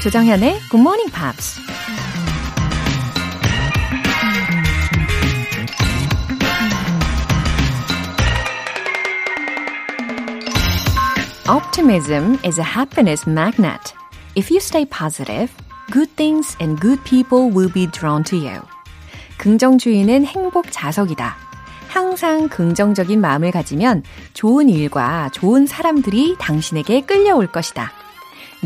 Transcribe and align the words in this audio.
조정현의 0.00 0.60
Good 0.70 0.80
Morning 0.80 1.12
Pops. 1.12 1.60
Optimism 11.46 12.38
is 12.42 12.58
a 12.58 12.64
happiness 12.64 13.28
magnet. 13.28 13.92
If 14.36 14.50
you 14.50 14.58
stay 14.58 14.86
positive, 14.86 15.52
good 15.92 16.08
things 16.16 16.56
and 16.62 16.80
good 16.80 17.04
people 17.04 17.50
will 17.52 17.70
be 17.70 17.86
drawn 17.86 18.24
to 18.24 18.38
you. 18.38 18.62
긍정주의는 19.36 20.24
행복 20.24 20.68
자석이다. 20.70 21.36
항상 21.88 22.48
긍정적인 22.48 23.20
마음을 23.20 23.50
가지면 23.50 24.04
좋은 24.32 24.70
일과 24.70 25.28
좋은 25.34 25.66
사람들이 25.66 26.36
당신에게 26.38 27.02
끌려올 27.02 27.48
것이다. 27.48 27.92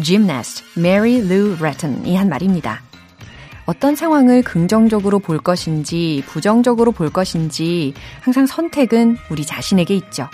Gymnast 0.02 0.64
Mary 0.76 1.16
Lou 1.16 1.56
Retton이 1.58 2.16
한 2.16 2.28
말입니다. 2.28 2.82
어떤 3.66 3.96
상황을 3.96 4.42
긍정적으로 4.42 5.18
볼 5.18 5.38
것인지 5.38 6.22
부정적으로 6.26 6.92
볼 6.92 7.10
것인지 7.10 7.94
항상 8.20 8.46
선택은 8.46 9.16
우리 9.30 9.44
자신에게 9.44 9.94
있죠. 9.96 10.28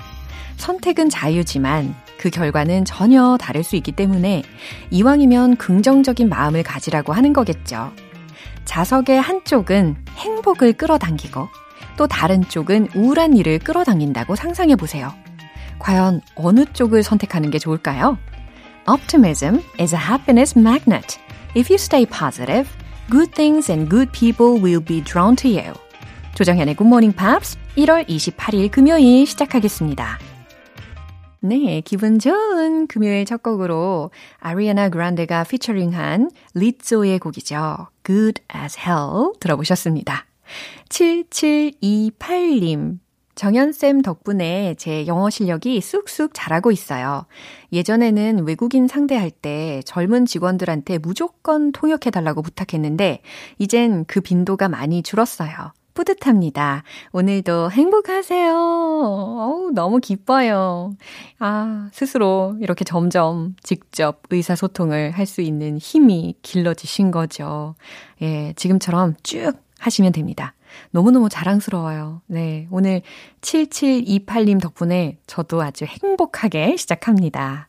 선택은 0.57 1.09
자유지만 1.09 1.95
그 2.19 2.29
결과는 2.29 2.85
전혀 2.85 3.39
다를 3.41 3.63
수 3.63 3.77
있기 3.77 3.93
때문에 3.93 4.43
이왕이면 4.91 5.57
긍정적인 5.57 6.29
마음을 6.29 6.63
가지라고 6.63 7.13
하는 7.13 7.33
거겠죠. 7.33 7.93
자석의 8.67 9.21
한쪽은 9.21 9.97
행복을 10.17 10.75
끌어당기고 10.75 11.49
또 11.97 12.07
다른 12.07 12.43
쪽은 12.47 12.89
우울한 12.95 13.37
일을 13.37 13.59
끌어당긴다고 13.59 14.37
상상해 14.37 14.77
보세요. 14.77 15.13
과연 15.79 16.21
어느 16.35 16.67
쪽을 16.67 17.03
선택하는 17.03 17.51
게 17.51 17.59
좋을까요? 17.59 18.19
Optimism 18.87 19.63
is 19.79 19.93
a 19.93 19.99
happiness 19.99 20.57
magnet. 20.57 21.19
If 21.55 21.69
you 21.71 21.77
stay 21.77 22.07
positive, 22.07 22.67
good 23.11 23.35
things 23.35 23.71
and 23.71 23.91
good 23.91 24.11
people 24.13 24.59
will 24.59 24.81
be 24.81 25.03
drawn 25.03 25.37
to 25.37 25.49
you. 25.49 25.75
조정현의 26.35 26.77
Good 26.77 26.89
Morning 26.89 27.15
Pops 27.15 27.59
1월 27.77 28.09
28일 28.09 28.71
금요일 28.71 29.27
시작하겠습니다. 29.27 30.19
네, 31.41 31.83
기분 31.83 32.19
좋은 32.19 32.87
금요일 32.87 33.27
첫 33.27 33.43
곡으로 33.43 34.11
아리아나 34.39 34.89
그란데가 34.89 35.45
피처링한 35.45 36.31
리조의 36.55 37.19
곡이죠. 37.19 37.89
Good 38.05 38.43
as 38.55 38.79
Hell 38.79 39.33
들어보셨습니다. 39.41 40.25
7728님. 40.89 42.99
정연쌤 43.41 44.03
덕분에 44.03 44.75
제 44.77 45.07
영어 45.07 45.31
실력이 45.31 45.81
쑥쑥 45.81 46.33
자라고 46.35 46.71
있어요. 46.73 47.25
예전에는 47.73 48.47
외국인 48.47 48.87
상대할 48.87 49.31
때 49.31 49.81
젊은 49.87 50.27
직원들한테 50.27 50.99
무조건 50.99 51.73
통역해달라고 51.73 52.43
부탁했는데, 52.43 53.23
이젠 53.57 54.05
그 54.05 54.21
빈도가 54.21 54.69
많이 54.69 55.03
줄었어요. 55.03 55.73
뿌듯합니다. 55.95 56.83
오늘도 57.13 57.71
행복하세요. 57.71 58.53
어우, 58.55 59.71
너무 59.73 60.01
기뻐요. 60.01 60.93
아, 61.39 61.89
스스로 61.95 62.57
이렇게 62.61 62.85
점점 62.85 63.57
직접 63.63 64.21
의사소통을 64.29 65.13
할 65.13 65.25
수 65.25 65.41
있는 65.41 65.79
힘이 65.79 66.35
길러지신 66.43 67.11
거죠. 67.11 67.75
예, 68.21 68.53
지금처럼 68.57 69.15
쭉 69.23 69.53
하시면 69.79 70.13
됩니다. 70.13 70.53
너무너무 70.91 71.29
자랑스러워요. 71.29 72.23
네. 72.27 72.67
오늘 72.71 73.03
7728님 73.41 74.61
덕분에 74.61 75.19
저도 75.27 75.63
아주 75.63 75.85
행복하게 75.85 76.77
시작합니다. 76.77 77.69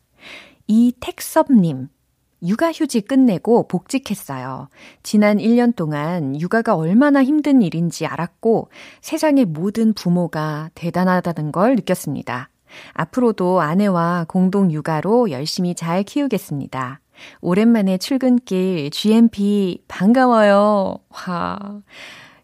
이택섭님. 0.67 1.89
육아 2.44 2.72
휴직 2.72 3.07
끝내고 3.07 3.67
복직했어요. 3.67 4.69
지난 5.03 5.38
1년 5.38 5.75
동안 5.75 6.39
육아가 6.39 6.75
얼마나 6.75 7.23
힘든 7.23 7.62
일인지 7.62 8.07
알았고 8.07 8.69
세상의 9.01 9.45
모든 9.45 9.94
부모가 9.94 10.72
대단하다는 10.73 11.51
걸 11.51 11.75
느꼈습니다. 11.75 12.50
앞으로도 12.94 13.62
아내와 13.62 14.25
공동 14.28 14.72
육아로 14.72 15.29
열심히 15.29 15.75
잘 15.75 16.03
키우겠습니다. 16.03 17.00
오랜만에 17.41 17.97
출근길 18.00 18.89
GMP 18.89 19.83
반가워요. 19.88 20.97
와. 21.09 21.59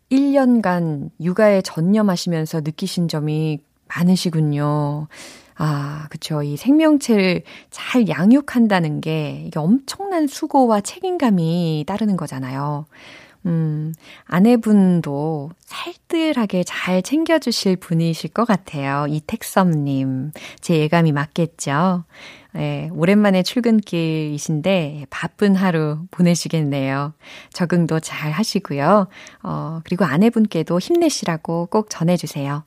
1년간 0.10 1.12
육아에 1.22 1.62
전념하시면서 1.62 2.62
느끼신 2.62 3.08
점이 3.08 3.60
많으시군요. 3.88 5.08
아, 5.56 6.08
그쵸. 6.10 6.44
이 6.44 6.56
생명체를 6.56 7.42
잘 7.72 8.08
양육한다는 8.08 9.02
게 9.02 9.44
이게 9.48 9.60
엄청난 9.60 10.28
수고와 10.28 10.82
책임감이 10.82 11.86
따르는 11.88 12.16
거잖아요. 12.16 12.86
음, 13.48 13.94
아내분도 14.26 15.52
살뜰하게 15.66 16.64
잘 16.66 17.02
챙겨주실 17.02 17.78
분이실 17.78 18.32
것 18.32 18.46
같아요. 18.46 19.06
이택섭님. 19.08 20.32
제 20.60 20.78
예감이 20.78 21.12
맞겠죠? 21.14 22.04
예, 22.58 22.90
오랜만에 22.94 23.44
출근길이신데 23.44 25.06
바쁜 25.10 25.56
하루 25.56 26.00
보내시겠네요. 26.12 27.14
적응도 27.54 28.00
잘 28.00 28.32
하시고요. 28.32 29.08
어, 29.44 29.80
그리고 29.86 30.06
아내분께도 30.06 30.80
힘내시라고 30.80 31.68
꼭 31.68 31.90
전해주세요. 31.90 32.64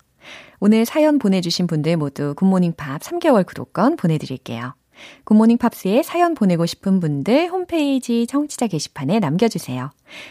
오늘 0.60 0.84
사연 0.84 1.18
보내주신 1.18 1.66
분들 1.66 1.96
모두 1.96 2.34
굿모닝 2.34 2.74
팝 2.76 3.00
3개월 3.00 3.46
구독권 3.46 3.96
보내드릴게요. 3.96 4.74
굿모닝 5.24 5.58
팝스에 5.58 6.02
사연 6.02 6.34
보내고 6.34 6.66
싶은 6.66 7.00
분들 7.00 7.48
홈페이지 7.48 8.26
청취자 8.26 8.66
게시판에 8.66 9.18
남겨주세요. 9.20 9.90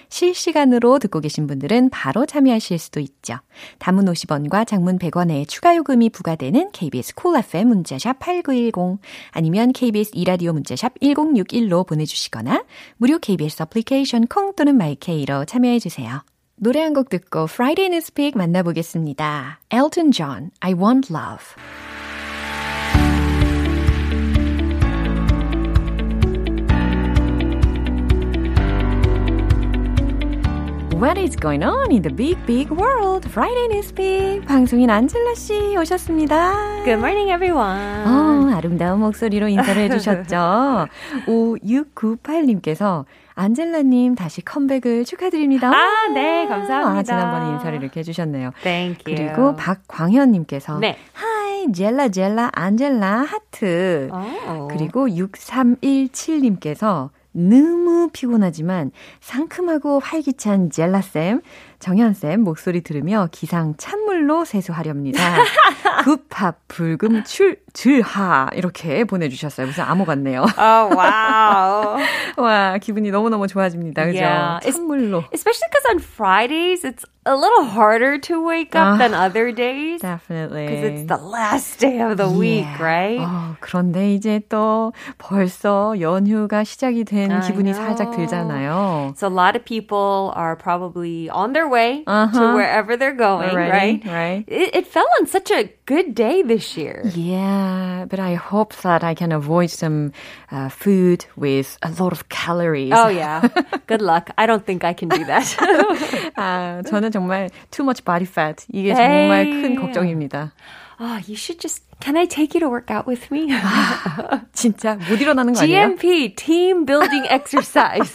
실시간으로 0.10 1.00
듣고 1.00 1.22
계신 1.22 1.48
분들은 1.48 1.90
바로 1.90 2.26
참여하실 2.26 2.80
수도 2.80 3.00
있죠. 3.00 3.36
단문 3.80 4.06
50원과 4.06 4.68
장문 4.68 5.00
100원의 5.00 5.48
추가 5.48 5.76
요금이 5.76 6.10
부과되는 6.10 6.72
KBS 6.72 7.16
Cool 7.16 7.44
FM 7.46 7.68
문자샵 7.70 8.20
8910 8.20 9.00
아니면 9.32 9.72
KBS 9.72 10.12
2라디오 10.14 10.54
문자샵 10.54 11.00
1061로 11.00 11.88
보내주시거나 11.88 12.64
무료 12.98 13.20
KBS 13.20 13.64
어플리케이션 13.64 14.28
콩 14.28 14.54
또는 14.56 14.76
my 14.78 15.05
K로 15.05 15.46
참여해주세요. 15.46 16.24
노래 16.62 16.82
한 16.82 16.94
곡 16.94 17.10
듣고 17.10 17.44
Friday 17.44 17.88
Newspeak 17.88 18.38
만나보겠습니다. 18.38 19.62
Elton 19.70 20.12
John, 20.12 20.52
I 20.60 20.74
Want 20.74 21.14
Love. 21.14 21.89
What 31.00 31.18
is 31.18 31.38
going 31.38 31.64
on 31.64 31.94
in 31.94 32.02
the 32.02 32.14
big, 32.14 32.36
big 32.46 32.70
world? 32.72 33.26
Friday 33.30 33.70
Newspeak. 33.70 34.46
방송인 34.46 34.90
안젤라 34.90 35.34
씨 35.34 35.78
오셨습니다. 35.78 36.84
Good 36.84 37.00
morning, 37.00 37.32
everyone. 37.32 38.06
어, 38.06 38.52
아름다운 38.54 39.00
목소리로 39.00 39.48
인사를 39.48 39.82
해주셨죠. 39.84 40.88
5698님께서 41.26 43.06
안젤라님 43.36 44.16
다시 44.16 44.42
컴백을 44.44 45.06
축하드립니다. 45.06 45.70
아, 45.70 46.10
네, 46.14 46.46
감사합니다. 46.48 47.00
아, 47.00 47.04
지난번에 47.04 47.54
인사를 47.54 47.82
이렇게 47.82 48.02
해주셨네요. 48.02 48.52
Thank 48.62 49.04
you. 49.08 49.16
그리고 49.16 49.56
박광현님께서 49.56 50.80
네. 50.80 50.98
Hi, 51.14 51.72
젤라, 51.72 52.10
젤라, 52.10 52.50
안젤라, 52.52 53.22
하트. 53.22 54.10
Oh. 54.12 54.68
그리고 54.78 55.08
6317님께서 55.08 57.12
너무 57.32 58.10
피곤하지만 58.12 58.92
상큼하고 59.22 60.00
활기찬 60.00 60.70
젤라쌤, 60.72 61.42
정현쌤 61.80 62.42
목소리 62.42 62.82
들으며 62.82 63.30
기상 63.32 63.74
찬물로 63.78 64.44
세수하렵니다. 64.44 65.18
굿팝, 66.04 66.68
불금, 66.68 67.24
출, 67.24 67.58
질하. 67.74 68.50
이렇게 68.54 69.06
보내주셨어요. 69.06 69.68
무슨 69.68 69.84
암호 69.86 70.04
같네요. 70.06 70.42
Oh, 70.58 70.90
wow. 70.96 71.98
와, 72.38 72.78
기분이 72.80 73.12
너무 73.12 73.30
너무 73.30 73.48
좋아집니다. 73.48 74.06
그죠? 74.06 74.20
Yeah. 74.20 74.60
찬물로. 74.72 75.24
Especially 75.34 75.68
because 75.72 75.86
on 75.90 76.00
Fridays, 76.00 76.84
it's 76.84 77.06
a 77.26 77.36
little 77.36 77.64
harder 77.66 78.18
to 78.18 78.42
wake 78.42 78.76
up 78.76 78.96
Ah, 78.96 78.98
than 78.98 79.14
other 79.14 79.52
days. 79.52 80.02
Definitely. 80.02 80.66
Because 80.68 80.84
it's 80.84 81.08
the 81.08 81.18
last 81.18 81.80
day 81.80 82.00
of 82.02 82.18
the 82.18 82.28
week, 82.30 82.66
Yeah. 82.66 82.84
right? 82.84 83.20
어, 83.22 83.56
그런데 83.60 84.14
이제 84.16 84.42
또 84.50 84.94
벌써 85.18 85.96
연휴가 86.00 86.64
시작이 86.64 87.04
된 87.06 87.32
I 87.32 87.42
기분이 87.42 87.72
know. 87.72 87.76
살짝 87.86 88.12
들잖아요. 88.16 89.14
So 89.18 89.28
a 89.28 89.34
lot 89.34 89.56
of 89.56 89.64
people 89.64 90.34
are 90.36 90.56
probably 90.56 91.30
on 91.30 91.54
their 91.54 91.69
way 91.69 92.03
Uh-huh. 92.07 92.33
to 92.33 92.55
wherever 92.57 92.97
they're 92.97 93.13
going, 93.13 93.51
Already, 93.51 93.71
right? 93.71 94.01
right. 94.07 94.45
It, 94.49 94.75
it 94.75 94.87
fell 94.87 95.05
on 95.21 95.27
such 95.27 95.51
a 95.51 95.69
good 95.85 96.15
day 96.15 96.43
this 96.43 96.77
year. 96.77 97.03
Yeah, 97.15 98.07
but 98.09 98.19
I 98.19 98.35
hope 98.35 98.73
that 98.83 99.05
I 99.05 99.13
can 99.15 99.33
avoid 99.33 99.69
some 99.71 100.13
uh, 100.51 100.69
food 100.71 101.27
with 101.37 101.77
a 101.83 101.91
lot 102.01 102.13
of 102.13 102.29
calories. 102.29 102.93
Oh 102.95 103.09
yeah. 103.09 103.49
Good 103.87 104.01
luck. 104.01 104.31
I 104.39 104.47
don't 104.47 104.65
think 104.65 104.85
I 104.85 104.95
can 104.95 105.09
do 105.09 105.25
that. 105.27 105.45
아, 106.37 106.83
저는 106.87 107.11
정말 107.13 107.51
too 107.71 107.85
much 107.85 108.05
body 108.05 108.25
fat 108.27 108.65
이게 108.73 108.95
정말 108.95 109.47
에이. 109.47 109.63
큰 109.63 109.77
걱정입니다. 109.77 110.53
oh, 111.01 111.19
you 111.27 111.35
should 111.37 111.59
just 111.61 111.83
Can 112.02 112.16
I 112.16 112.26
take 112.26 112.54
you 112.56 112.62
to 112.62 112.70
work 112.70 112.90
out 112.90 113.06
with 113.08 113.28
me? 113.30 113.52
진짜 114.54 114.96
못 115.10 115.20
일어나는 115.20 115.54
거 115.54 115.60
아니에요? 115.62 115.98
GMP, 115.98 116.34
team 116.36 116.86
building 116.86 117.28
exercise. 117.30 118.14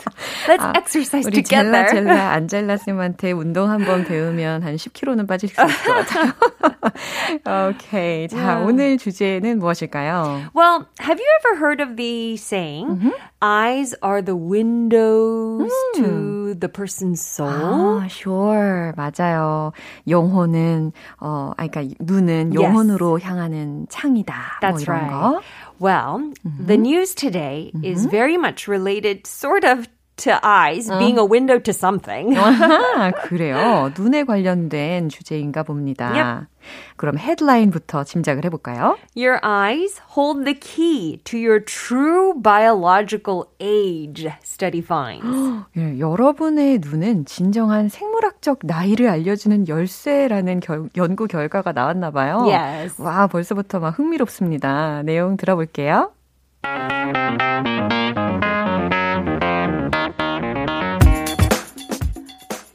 Let's 0.48 0.64
아, 0.64 0.72
exercise 0.74 1.26
우리 1.28 1.42
together. 1.42 1.70
젤라 1.70 1.86
젤라 1.92 2.30
안젤라 2.32 2.76
쌤한테 2.78 3.32
운동 3.32 3.70
한번 3.70 4.04
배우면 4.04 4.62
한 4.62 4.76
10kg는 4.76 5.28
빠질 5.28 5.50
수 5.50 5.62
있을 5.62 5.84
것 5.84 6.06
같아요. 6.06 7.68
오케이. 7.70 8.28
자, 8.28 8.36
Yeah. 8.44 8.66
오늘 8.66 8.96
주제는 8.98 9.58
무엇일까요? 9.58 10.50
Well, 10.54 10.86
have 11.00 11.18
you 11.20 11.28
ever 11.40 11.56
heard 11.58 11.80
of 11.82 11.96
the 11.96 12.34
saying, 12.36 13.12
eyes 13.42 13.94
are 14.02 14.22
the 14.22 14.36
windows 14.36 15.70
to 15.96 16.54
the 16.54 16.68
person's 16.68 17.20
soul? 17.20 18.00
아, 18.00 18.06
sure. 18.08 18.92
맞아요. 18.96 19.72
영혼은 20.08 20.92
어, 21.20 21.52
아 21.56 21.66
그러니까 21.66 21.94
눈은 22.00 22.54
영혼으로 22.54 23.18
향하는 23.20 23.73
창이다. 23.89 24.59
That's 24.61 24.85
뭐 24.85 24.95
이런 24.95 24.97
right. 24.99 25.11
거. 25.11 25.41
Well, 25.79 26.33
the 26.43 26.77
news 26.77 27.15
today 27.15 27.71
is 27.83 28.05
very 28.05 28.37
much 28.37 28.67
related, 28.67 29.25
sort 29.25 29.63
of, 29.63 29.87
to 30.16 30.38
eyes 30.44 30.88
being 30.98 31.18
a 31.18 31.24
window 31.24 31.58
to 31.58 31.72
something. 31.72 32.34
아하, 32.38 33.10
그래요. 33.26 33.90
눈에 33.98 34.24
관련된 34.24 35.08
주제인가 35.08 35.62
봅니다. 35.64 36.46
그럼 36.96 37.18
헤드라인부터 37.18 38.04
짐작을 38.04 38.44
해볼까요? 38.46 38.96
Your 39.16 39.38
eyes 39.44 40.00
hold 40.16 40.44
the 40.44 40.58
key 40.58 41.18
to 41.24 41.38
your 41.38 41.62
true 41.62 42.32
biological 42.40 43.44
age, 43.60 44.30
study 44.42 44.78
finds. 44.80 45.26
예, 45.76 45.98
여러분의 45.98 46.78
눈은 46.78 47.26
진정한 47.26 47.88
생물학적 47.90 48.60
나이를 48.62 49.08
알려주는 49.10 49.68
열쇠라는 49.68 50.60
결- 50.60 50.88
연구 50.96 51.26
결과가 51.26 51.72
나왔나 51.72 52.10
봐요. 52.12 52.46
Yes. 52.48 53.02
와, 53.02 53.26
벌써부터 53.26 53.80
막 53.80 53.98
흥미롭습니다. 53.98 55.02
내용 55.02 55.36
들어볼게요. 55.36 56.12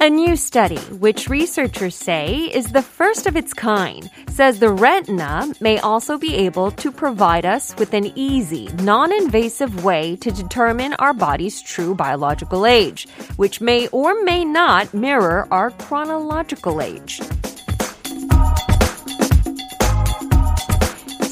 A 0.05 0.11
new 0.11 0.37
study, 0.37 0.77
which 1.01 1.31
researchers 1.31 1.97
say 1.97 2.51
is 2.53 2.73
the 2.73 2.83
first 2.83 3.27
of 3.27 3.37
its 3.37 3.55
kind, 3.55 4.11
says 4.29 4.59
the 4.59 4.69
retina 4.69 5.49
may 5.63 5.79
also 5.79 6.19
be 6.19 6.35
able 6.45 6.71
to 6.73 6.93
provide 6.93 7.47
us 7.47 7.75
with 7.79 7.95
an 7.95 8.13
easy, 8.15 8.69
non 8.83 9.13
invasive 9.13 9.83
way 9.83 10.17
to 10.17 10.31
determine 10.31 10.93
our 10.99 11.15
body's 11.15 11.63
true 11.63 11.95
biological 11.95 12.67
age, 12.67 13.09
which 13.37 13.63
may 13.63 13.89
or 13.97 14.23
may 14.25 14.45
not 14.45 14.93
mirror 14.93 15.49
our 15.51 15.71
chronological 15.71 16.83
age. 16.83 17.23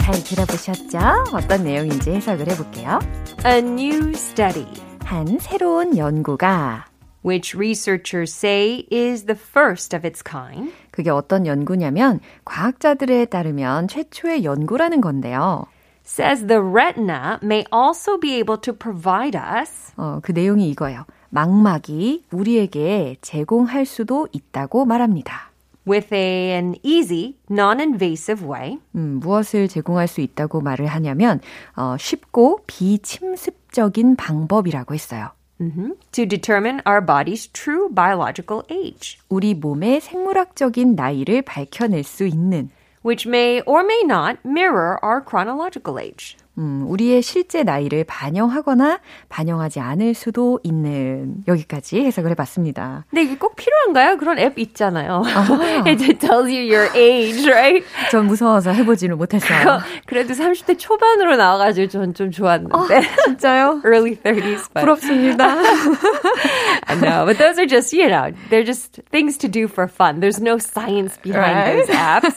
잘 0.01 0.25
들어보셨죠? 0.25 1.35
어떤 1.35 1.65
내용인지 1.65 2.11
해석을 2.11 2.49
해볼게요. 2.49 3.01
A 3.45 3.59
new 3.59 4.13
study, 4.15 4.67
한 5.05 5.39
새로운 5.39 5.99
연구가 5.99 6.86
which 7.28 7.54
researchers 7.54 8.32
say 8.34 8.88
is 8.90 9.26
the 9.26 9.36
first 9.36 9.94
of 9.94 10.08
its 10.08 10.24
kind, 10.24 10.72
그게 10.92 11.10
어떤 11.10 11.46
연구냐면 11.46 12.22
과학자들에 12.46 13.26
따르면 13.26 13.90
최초의 13.90 14.46
연구라는 14.46 15.02
건데요. 15.02 15.66
says 16.06 16.48
the 16.48 16.62
retina 16.62 17.38
may 17.44 17.66
also 17.74 18.18
be 18.18 18.36
able 18.36 18.58
to 18.58 18.72
provide 18.74 19.36
us 19.36 19.92
어, 19.98 20.20
그 20.24 20.32
내용이 20.32 20.70
이거예요. 20.70 21.06
망막이 21.30 22.24
우리에게 22.32 23.18
제공할 23.22 23.86
수도 23.86 24.30
있다고 24.32 24.86
말합니다. 24.86 25.52
with 25.86 26.14
a, 26.14 26.52
an 26.54 26.76
easy, 26.84 27.36
non 27.52 27.80
invasive 27.80 28.46
way 28.46 28.78
음, 28.96 29.20
무엇을 29.22 29.68
제공할 29.68 30.08
수 30.08 30.22
있다고 30.22 30.62
말을 30.62 30.88
하냐면 30.88 31.42
어, 31.76 31.98
쉽고 31.98 32.62
비침습적인 32.68 34.16
방법이라고 34.16 34.94
했어요. 34.94 35.30
mhm, 35.61 35.97
to 36.13 36.27
determine 36.27 36.83
our 36.87 37.01
body's 37.01 37.49
true 37.53 37.89
biological 37.91 38.63
age, 38.71 39.19
우리 39.29 39.55
몸의 39.55 40.01
생물학적인 40.01 40.95
나이를 40.95 41.43
밝혀낼 41.43 42.05
수 42.05 42.25
있는 42.27 42.71
which 43.05 43.27
may 43.27 43.61
or 43.67 43.83
may 43.83 44.03
not 44.05 44.39
mirror 44.45 44.99
our 45.03 45.21
chronological 45.21 45.99
age. 45.99 46.37
음, 46.58 46.86
우리의 46.88 47.22
실제 47.22 47.64
나이를 47.64 48.04
반영하거나 48.06 49.00
반영하지 49.30 49.80
않을 49.80 50.14
수도 50.16 50.60
있는 50.64 51.36
여기까지 51.48 52.02
해석을 52.04 52.32
해봤습니다. 52.32 53.06
근데 53.10 53.24
이게 53.24 53.38
꼭 53.38 53.56
필요한가요? 53.56 54.18
그런 54.18 54.40
앱 54.40 54.58
있잖아요. 54.58 55.22
It 55.86 56.18
tells 56.20 56.50
you 56.52 56.64
your 56.66 56.90
age, 56.98 57.48
right? 57.52 57.86
전 58.12 58.26
무서워서 58.26 58.72
해보지는 58.72 59.18
못했어요. 59.18 59.80
그래도 60.08 60.34
30대 60.34 60.80
초반으로 60.80 61.36
나와가지고 61.36 61.88
전 61.90 62.14
좀 62.14 62.32
좋았는데. 62.32 63.02
진짜요? 63.26 63.82
Early 63.86 64.16
30s. 64.16 64.74
But 64.74 64.82
부럽습니다. 64.86 65.58
I 66.88 66.96
know, 66.96 67.26
but 67.26 67.38
those 67.38 67.60
are 67.60 67.68
just, 67.68 67.94
you 67.94 68.08
know, 68.08 68.32
they're 68.50 68.64
just 68.66 69.00
things 69.12 69.38
to 69.40 69.48
do 69.48 69.68
for 69.68 69.88
fun. 69.88 70.20
There's 70.20 70.40
no 70.42 70.58
science 70.58 71.18
behind 71.22 71.54
Right. 71.54 71.86
those 71.86 71.90
apps. 71.96 72.36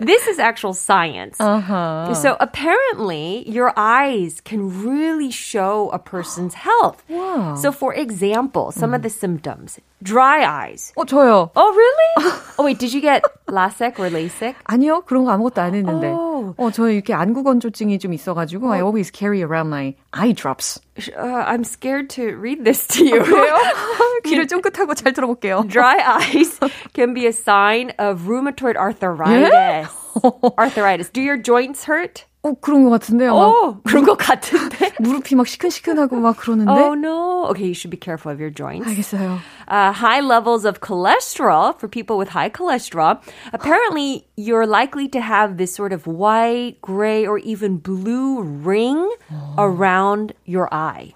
this 0.00 0.26
is 0.28 0.38
actual 0.38 0.74
science. 0.74 1.36
Uh-huh. 1.40 2.12
So 2.14 2.36
apparently, 2.40 3.48
your 3.48 3.61
eyes 3.77 4.41
can 4.41 4.83
really 4.83 5.31
show 5.31 5.89
a 5.91 5.99
person's 5.99 6.53
health. 6.55 7.03
Wow. 7.09 7.55
So, 7.55 7.71
for 7.71 7.93
example, 7.93 8.71
some 8.71 8.93
of 8.93 9.01
the 9.01 9.09
symptoms 9.09 9.79
dry 10.03 10.45
eyes. 10.45 10.93
어, 10.95 11.05
저요. 11.05 11.49
Oh, 11.55 11.73
really? 11.73 12.31
oh, 12.59 12.63
wait, 12.63 12.79
did 12.79 12.93
you 12.93 13.01
get 13.01 13.23
LASIK 13.47 13.99
or 13.99 14.09
LASIK? 14.09 14.55
아니요, 14.65 15.03
그런 15.05 15.25
거 15.25 15.31
아무것도 15.31 15.61
안 15.61 15.73
했는데. 15.73 16.11
오. 16.11 16.53
어, 16.57 16.71
저 16.71 16.89
이렇게 16.89 17.13
안구 17.13 17.43
건조증이 17.43 17.99
좀 17.99 18.13
있어가지고 18.13 18.71
I 18.71 18.81
always 18.81 19.11
carry 19.11 19.41
around 19.41 19.69
my 19.69 19.95
eye 20.13 20.33
drops. 20.33 20.79
Uh, 21.17 21.21
I'm 21.21 21.63
scared 21.63 22.09
to 22.11 22.35
read 22.37 22.63
this 22.63 22.85
to 22.87 23.05
you. 23.05 23.23
귀를 24.25 24.47
쫑긋하고 24.47 24.93
잘 24.93 25.13
들어볼게요. 25.13 25.67
Dry 25.67 25.97
eyes 25.99 26.59
can 26.93 27.13
be 27.13 27.25
a 27.25 27.33
sign 27.33 27.91
of 27.97 28.27
rheumatoid 28.27 28.75
arthritis. 28.75 29.87
arthritis. 30.57 31.09
Do 31.09 31.21
your 31.21 31.37
joints 31.37 31.85
hurt? 31.85 32.25
어, 32.43 32.53
그런 32.61 32.83
것 32.83 32.91
같은데요. 32.91 33.33
막 33.33 33.47
어, 33.49 33.81
그런 33.83 34.05
것 34.05 34.17
같은데. 34.17 34.93
무릎이 35.01 35.35
막 35.35 35.47
시큰시큰하고 35.47 36.15
막 36.17 36.37
그러는데. 36.37 36.71
Oh 36.71 36.93
no. 36.93 37.47
Okay, 37.49 37.65
you 37.67 37.73
should 37.73 37.89
be 37.89 37.97
careful 37.97 38.31
of 38.31 38.39
your 38.39 38.49
joints. 38.49 38.87
알겠어요. 38.87 39.39
Uh, 39.67 39.91
high 39.91 40.21
levels 40.21 40.63
of 40.63 40.79
cholesterol 40.79 41.77
for 41.79 41.87
people 41.89 42.17
with 42.17 42.29
high 42.29 42.49
cholesterol. 42.49 43.19
Apparently, 43.51 44.27
you're 44.37 44.65
likely 44.65 45.09
to 45.09 45.19
have 45.19 45.57
this 45.57 45.73
sort 45.73 45.91
of 45.91 46.07
white, 46.07 46.79
gray, 46.81 47.25
or 47.27 47.37
even 47.39 47.77
blue 47.77 48.41
ring 48.41 49.09
around 49.57 50.33
your 50.45 50.69
eye. 50.71 51.11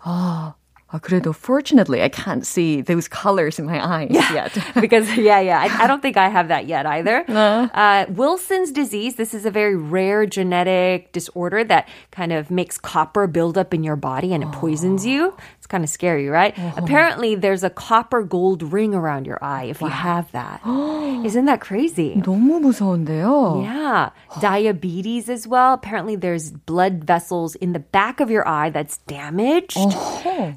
아, 0.92 0.98
아, 0.98 1.00
그래도 1.00 1.32
fortunately 1.34 2.02
I 2.04 2.10
can't 2.10 2.46
see 2.46 2.82
those 2.82 3.08
colors 3.08 3.58
in 3.60 3.66
my 3.66 3.80
eyes 3.80 4.12
yet. 4.12 4.52
because 4.76 5.08
yeah, 5.16 5.40
yeah, 5.40 5.62
I, 5.64 5.86
I 5.86 5.88
don't 5.88 6.02
think 6.02 6.18
I 6.18 6.28
have 6.28 6.50
that 6.50 6.68
yet 6.68 6.86
either. 6.86 7.24
Uh, 7.30 8.08
Wilson's 8.10 8.74
disease. 8.74 9.16
This 9.16 9.34
is 9.34 9.46
a 9.46 9.52
very 9.52 9.78
rare 9.78 10.26
genetic 10.26 11.14
disorder 11.14 11.64
that 11.64 11.88
kind 12.12 12.34
of 12.34 12.52
makes 12.52 12.78
copper 12.78 13.26
build 13.28 13.58
up 13.58 13.74
in 13.74 13.86
your 13.86 13.96
body 13.96 14.34
and 14.34 14.44
it 14.44 14.52
poisons 14.52 15.06
you. 15.06 15.34
It's 15.58 15.66
kind 15.66 15.86
of 15.86 15.90
scary, 15.90 16.28
right? 16.28 16.54
Apparently, 16.76 17.36
there's 17.36 17.64
a 17.64 17.70
copper 17.70 18.22
gold 18.22 18.62
ring 18.62 18.94
around 18.94 19.26
your 19.26 19.40
eye 19.42 19.72
if 19.72 19.80
you 19.80 19.88
have 19.88 20.30
that. 20.34 20.60
Isn't 21.24 21.46
that 21.46 21.62
crazy? 21.62 22.20
너무 22.20 22.60
무서운데요. 22.60 23.64
Yeah. 23.64 24.10
Diabetes 24.42 25.30
as 25.30 25.48
well. 25.48 25.72
Apparently, 25.72 26.18
there's 26.18 26.52
blood 26.52 27.06
vessels 27.06 27.56
in 27.56 27.72
the 27.72 27.80
back 27.80 28.20
of 28.20 28.30
your 28.30 28.46
eye 28.46 28.70
that's 28.70 28.98
damaged. 29.08 29.80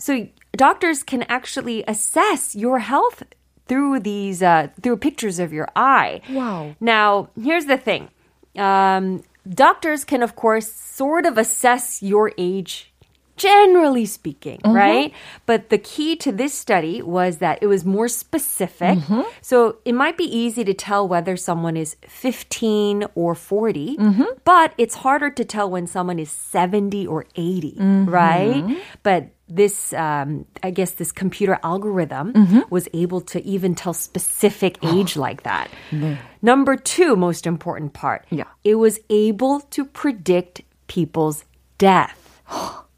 So, 0.00 0.26
doctors 0.55 1.03
can 1.03 1.23
actually 1.23 1.83
assess 1.87 2.55
your 2.55 2.79
health 2.79 3.23
through 3.67 3.99
these, 3.99 4.41
uh, 4.41 4.69
through 4.81 4.97
pictures 4.97 5.39
of 5.39 5.53
your 5.53 5.69
eye. 5.75 6.21
Wow. 6.29 6.75
Now, 6.79 7.29
here's 7.39 7.65
the 7.65 7.77
thing 7.77 8.09
um, 8.57 9.23
doctors 9.47 10.03
can, 10.03 10.23
of 10.23 10.35
course, 10.35 10.71
sort 10.71 11.25
of 11.25 11.37
assess 11.37 12.01
your 12.01 12.31
age. 12.37 12.91
Generally 13.39 14.05
speaking, 14.07 14.59
mm-hmm. 14.59 14.75
right? 14.75 15.13
But 15.45 15.69
the 15.69 15.77
key 15.77 16.17
to 16.17 16.31
this 16.31 16.53
study 16.53 17.01
was 17.01 17.37
that 17.37 17.59
it 17.61 17.67
was 17.67 17.85
more 17.85 18.09
specific. 18.09 18.99
Mm-hmm. 18.99 19.21
So 19.41 19.77
it 19.85 19.93
might 19.93 20.17
be 20.17 20.25
easy 20.25 20.65
to 20.65 20.73
tell 20.73 21.07
whether 21.07 21.37
someone 21.37 21.77
is 21.77 21.95
15 22.05 23.05
or 23.15 23.35
40, 23.35 23.95
mm-hmm. 23.95 24.23
but 24.43 24.73
it's 24.77 24.95
harder 24.95 25.29
to 25.29 25.45
tell 25.45 25.69
when 25.71 25.87
someone 25.87 26.19
is 26.19 26.29
70 26.29 27.07
or 27.07 27.25
80, 27.35 27.77
right? 27.79 28.77
But 29.03 29.29
this, 29.47 29.93
um, 29.93 30.45
I 30.61 30.71
guess, 30.71 30.91
this 30.91 31.13
computer 31.13 31.59
algorithm 31.63 32.65
was 32.69 32.89
able 32.93 33.21
to 33.21 33.43
even 33.45 33.73
tell 33.73 33.93
specific 33.93 34.77
age 34.83 35.15
like 35.15 35.43
that. 35.43 35.71
Number 36.41 36.75
two, 36.75 37.15
most 37.15 37.47
important 37.47 37.93
part, 37.93 38.25
Yeah. 38.29 38.51
it 38.63 38.75
was 38.75 38.99
able 39.09 39.61
to 39.71 39.85
predict 39.85 40.61
people's 40.87 41.45
death. 41.77 42.41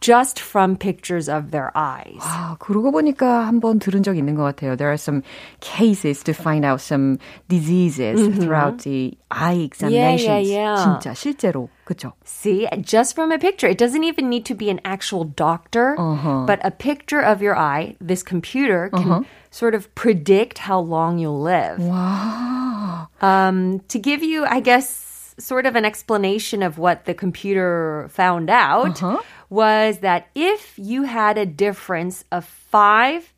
just 0.00 0.40
from 0.40 0.76
pictures 0.76 1.28
of 1.28 1.50
their 1.50 1.70
eyes. 1.74 2.20
아, 2.20 2.56
그러고 2.58 2.90
보니까 2.90 3.46
한번 3.46 3.78
들은 3.78 4.02
적 4.02 4.16
있는 4.16 4.34
것 4.34 4.42
같아요. 4.42 4.76
There 4.76 4.90
are 4.90 4.96
some 4.96 5.22
cases 5.60 6.22
to 6.24 6.32
find 6.32 6.64
out 6.64 6.80
some 6.80 7.18
diseases 7.48 8.20
mm-hmm. 8.20 8.40
throughout 8.40 8.82
the 8.82 9.16
eye 9.30 9.60
examinations. 9.64 10.22
Yeah, 10.22 10.38
yeah, 10.38 10.74
yeah. 10.74 10.76
진짜 10.76 11.14
실제로 11.14 11.68
그죠? 11.84 12.12
See, 12.24 12.66
just 12.80 13.14
from 13.14 13.32
a 13.32 13.38
picture. 13.38 13.68
It 13.68 13.78
doesn't 13.78 14.04
even 14.04 14.28
need 14.28 14.44
to 14.46 14.54
be 14.54 14.70
an 14.70 14.80
actual 14.84 15.24
doctor, 15.24 15.94
uh-huh. 15.98 16.44
but 16.46 16.58
a 16.64 16.70
picture 16.70 17.20
of 17.20 17.42
your 17.42 17.56
eye. 17.56 17.96
This 18.00 18.22
computer 18.22 18.90
can 18.90 19.10
uh-huh. 19.10 19.22
sort 19.50 19.74
of 19.74 19.92
predict 19.94 20.58
how 20.58 20.80
long 20.80 21.18
you'll 21.18 21.40
live. 21.40 21.78
Wow. 21.78 23.08
Um, 23.20 23.80
to 23.88 23.98
give 23.98 24.22
you, 24.22 24.44
I 24.44 24.60
guess 24.60 25.34
sort 25.38 25.66
of 25.66 25.76
an 25.76 25.84
explanation 25.84 26.62
of 26.62 26.78
what 26.78 27.04
the 27.04 27.14
computer 27.14 28.08
found 28.10 28.48
out 28.48 29.02
uh-huh. 29.02 29.20
was 29.51 29.99
that 29.99 30.29
if 30.33 30.79
you 30.79 31.03
had 31.03 31.37
a 31.37 31.45
difference 31.45 32.23
of 32.31 32.45
five, 32.45 33.33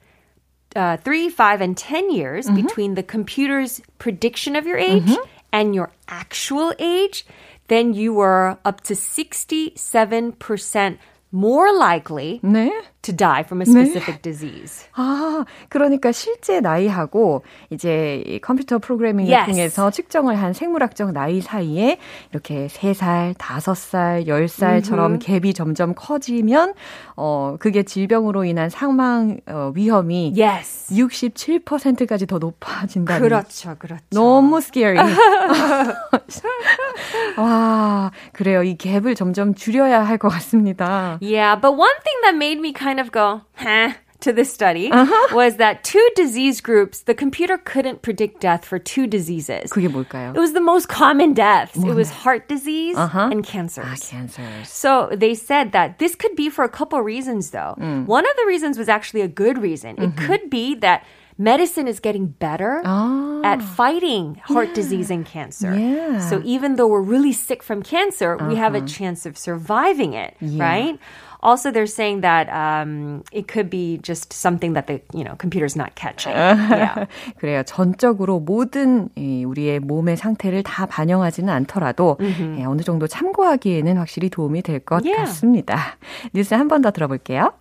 uh, 0.75 0.97
three, 0.97 1.27
five, 1.27 1.59
and 1.59 1.75
10 1.75 2.11
years 2.11 2.45
mm-hmm. 2.45 2.61
between 2.61 2.93
the 2.93 3.01
computer's 3.01 3.81
prediction 3.97 4.55
of 4.55 4.67
your 4.67 4.77
age 4.77 5.03
mm-hmm. 5.03 5.27
and 5.51 5.73
your 5.73 5.91
actual 6.07 6.71
age, 6.77 7.25
then 7.67 7.93
you 7.93 8.13
were 8.13 8.59
up 8.63 8.81
to 8.81 8.93
67% 8.93 10.97
more 11.31 11.73
likely 11.73 12.39
네? 12.43 12.69
To 13.03 13.15
die 13.15 13.43
from 13.43 13.61
a 13.61 13.65
specific 13.65 14.15
네? 14.15 14.21
disease. 14.21 14.87
아, 14.93 15.45
그러니까 15.69 16.11
실제 16.11 16.59
나이하고 16.59 17.43
이제 17.69 18.39
컴퓨터 18.41 18.79
프로그래밍을 18.79 19.31
yes. 19.31 19.51
통해서 19.51 19.91
측정을 19.91 20.41
한 20.41 20.53
생물학적 20.53 21.11
나이 21.11 21.41
사이에 21.41 21.99
이렇게 22.31 22.67
3살, 22.67 23.35
5살, 23.35 24.27
10살처럼 24.27 25.19
mm-hmm. 25.19 25.19
갭이 25.19 25.55
점점 25.55 25.93
커지면 25.93 26.73
어, 27.15 27.57
그게 27.59 27.83
질병으로 27.83 28.45
인한 28.45 28.69
사망 28.69 29.39
어, 29.47 29.71
위험이 29.75 30.33
yes. 30.35 30.95
67%까지 30.95 32.25
더 32.25 32.39
높아진다. 32.39 33.19
그렇죠. 33.19 33.75
그렇죠. 33.77 34.03
너무 34.09 34.57
scary. 34.57 34.97
와, 37.37 38.11
그래요. 38.31 38.63
이 38.63 38.77
갭을 38.77 39.15
점점 39.15 39.53
줄여야 39.53 40.03
할 40.03 40.17
것 40.23 40.29
같습니다. 40.29 41.19
Yeah, 41.21 41.59
but 41.59 41.75
one 41.75 41.93
thing 42.03 42.17
that 42.23 42.35
made 42.35 42.59
me 42.59 42.71
kind 42.71 42.92
of 43.00 43.12
go, 43.12 43.42
huh? 43.54 43.94
to 44.20 44.32
this 44.32 44.52
study 44.52 44.90
uh-huh. 44.90 45.34
was 45.34 45.56
that 45.56 45.84
two 45.84 46.06
disease 46.16 46.60
groups, 46.60 47.02
the 47.02 47.14
computer 47.14 47.56
couldn't 47.56 48.02
predict 48.02 48.40
death 48.40 48.64
for 48.64 48.78
two 48.78 49.06
diseases. 49.06 49.70
그게 49.70 49.88
뭘까요? 49.88 50.34
It 50.34 50.40
was 50.40 50.52
the 50.52 50.60
most 50.60 50.88
common 50.88 51.34
deaths. 51.34 51.76
It 51.76 51.94
was 51.94 52.10
heart 52.10 52.48
disease 52.48 52.96
uh-huh. 52.96 53.30
and 53.30 53.44
cancers. 53.44 53.86
Ah, 53.86 53.96
cancers. 54.00 54.68
So 54.68 55.10
they 55.12 55.34
said 55.34 55.72
that 55.72 55.98
this 55.98 56.14
could 56.14 56.34
be 56.34 56.50
for 56.50 56.64
a 56.64 56.68
couple 56.68 57.00
reasons 57.00 57.50
though. 57.50 57.76
Mm. 57.78 58.06
One 58.06 58.26
of 58.26 58.34
the 58.36 58.46
reasons 58.46 58.76
was 58.76 58.88
actually 58.88 59.20
a 59.22 59.28
good 59.28 59.58
reason. 59.58 59.96
Mm-hmm. 59.96 60.18
It 60.18 60.26
could 60.26 60.50
be 60.50 60.74
that 60.76 61.04
medicine 61.38 61.86
is 61.86 62.00
getting 62.00 62.26
better 62.26 62.82
oh. 62.84 63.42
at 63.44 63.62
fighting 63.62 64.42
heart 64.42 64.68
yeah. 64.68 64.74
disease 64.74 65.10
and 65.10 65.24
cancer. 65.24 65.78
Yeah. 65.78 66.18
So 66.18 66.42
even 66.44 66.74
though 66.74 66.88
we're 66.88 67.06
really 67.06 67.32
sick 67.32 67.62
from 67.62 67.84
cancer, 67.84 68.34
uh-huh. 68.34 68.48
we 68.48 68.56
have 68.56 68.74
a 68.74 68.78
uh-huh. 68.78 68.86
chance 68.88 69.24
of 69.24 69.38
surviving 69.38 70.14
it, 70.14 70.34
yeah. 70.40 70.58
right? 70.60 70.98
Also, 71.43 71.71
they're 71.71 71.85
saying 71.85 72.21
that 72.21 72.47
um, 72.55 73.21
it 73.33 73.49
could 73.49 73.69
be 73.69 73.99
just 74.01 74.31
something 74.31 74.73
that 74.73 74.87
the 74.87 75.01
you 75.13 75.25
know 75.25 75.35
computer's 75.35 75.75
not 75.75 75.93
catching. 75.95 76.31
yeah. 76.31 77.05
그래요. 77.37 77.63
전적으로 77.63 78.39
모든 78.39 79.09
이, 79.17 79.43
우리의 79.43 79.79
몸의 79.81 80.15
상태를 80.15 80.63
다 80.63 80.85
반영하지는 80.85 81.51
않더라도 81.53 82.15
mm-hmm. 82.19 82.59
예, 82.59 82.65
어느 82.65 82.81
정도 82.81 83.07
참고하기에는 83.07 83.97
확실히 83.97 84.29
도움이 84.29 84.61
될것 84.63 85.03
yeah. 85.03 85.25
같습니다. 85.25 85.97
뉴스 86.33 86.53
한 86.55 86.69
번 86.69 86.81
더 86.81 86.91
들어볼게요. 86.91 87.51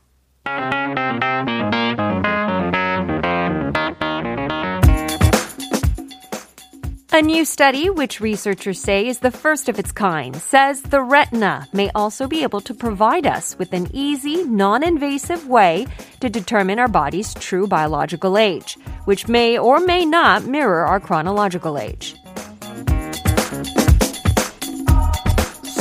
A 7.14 7.20
new 7.20 7.44
study, 7.44 7.90
which 7.90 8.22
researchers 8.22 8.80
say 8.80 9.06
is 9.06 9.18
the 9.18 9.30
first 9.30 9.68
of 9.68 9.78
its 9.78 9.92
kind, 9.92 10.34
says 10.34 10.80
the 10.80 11.02
retina 11.02 11.68
may 11.70 11.90
also 11.94 12.26
be 12.26 12.42
able 12.42 12.62
to 12.62 12.72
provide 12.72 13.26
us 13.26 13.54
with 13.58 13.74
an 13.74 13.86
easy, 13.92 14.44
non 14.44 14.82
invasive 14.82 15.46
way 15.46 15.86
to 16.20 16.30
determine 16.30 16.78
our 16.78 16.88
body's 16.88 17.34
true 17.34 17.66
biological 17.66 18.38
age, 18.38 18.78
which 19.04 19.28
may 19.28 19.58
or 19.58 19.78
may 19.78 20.06
not 20.06 20.46
mirror 20.46 20.86
our 20.86 21.00
chronological 21.00 21.76
age. 21.76 22.16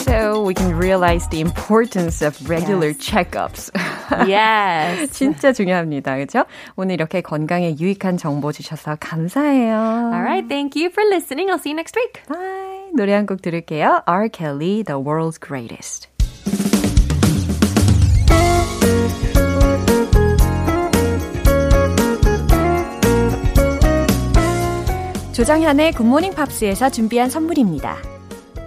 So 0.03 0.43
we 0.43 0.53
can 0.53 0.75
realize 0.75 1.29
the 1.29 1.39
importance 1.39 2.21
of 2.21 2.49
regular 2.49 2.87
yes. 2.87 2.97
checkups. 2.97 3.69
yes. 4.27 5.11
진짜 5.13 5.51
중요합니다. 5.53 6.15
그렇죠? 6.15 6.45
오늘 6.75 6.93
이렇게 6.95 7.21
건강에 7.21 7.75
유익한 7.79 8.17
정보 8.17 8.51
주셔서 8.51 8.97
감사해요. 8.99 9.75
Alright, 10.13 10.47
thank 10.47 10.81
you 10.81 10.89
for 10.91 11.07
listening. 11.07 11.49
I'll 11.51 11.59
see 11.59 11.71
you 11.71 11.75
next 11.75 11.95
week. 11.97 12.23
Bye. 12.27 12.91
노래 12.95 13.13
한 13.13 13.25
곡 13.25 13.41
들을게요. 13.41 14.01
R. 14.05 14.29
Kelly, 14.29 14.83
The 14.83 14.99
World's 15.01 15.39
Greatest. 15.39 16.09
조정현의 25.33 25.93
굿모닝 25.93 26.33
팝스에서 26.35 26.89
준비한 26.89 27.29
선물입니다. 27.29 27.97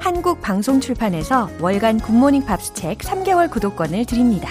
한국 0.00 0.40
방송 0.40 0.80
출판에서 0.80 1.48
월간 1.60 2.00
굿모닝 2.00 2.44
팝스 2.46 2.74
책 2.74 2.98
3개월 2.98 3.50
구독권을 3.50 4.04
드립니다. 4.06 4.48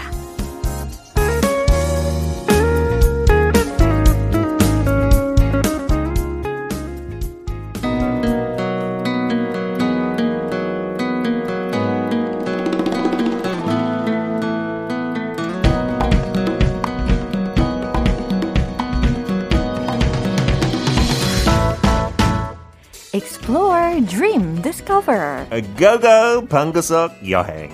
Explore, 23.12 24.00
dream, 24.00 24.60
discover. 24.60 25.46
Go 25.78 25.98
go 25.98 26.46
방구석 26.46 27.12
여행. 27.28 27.70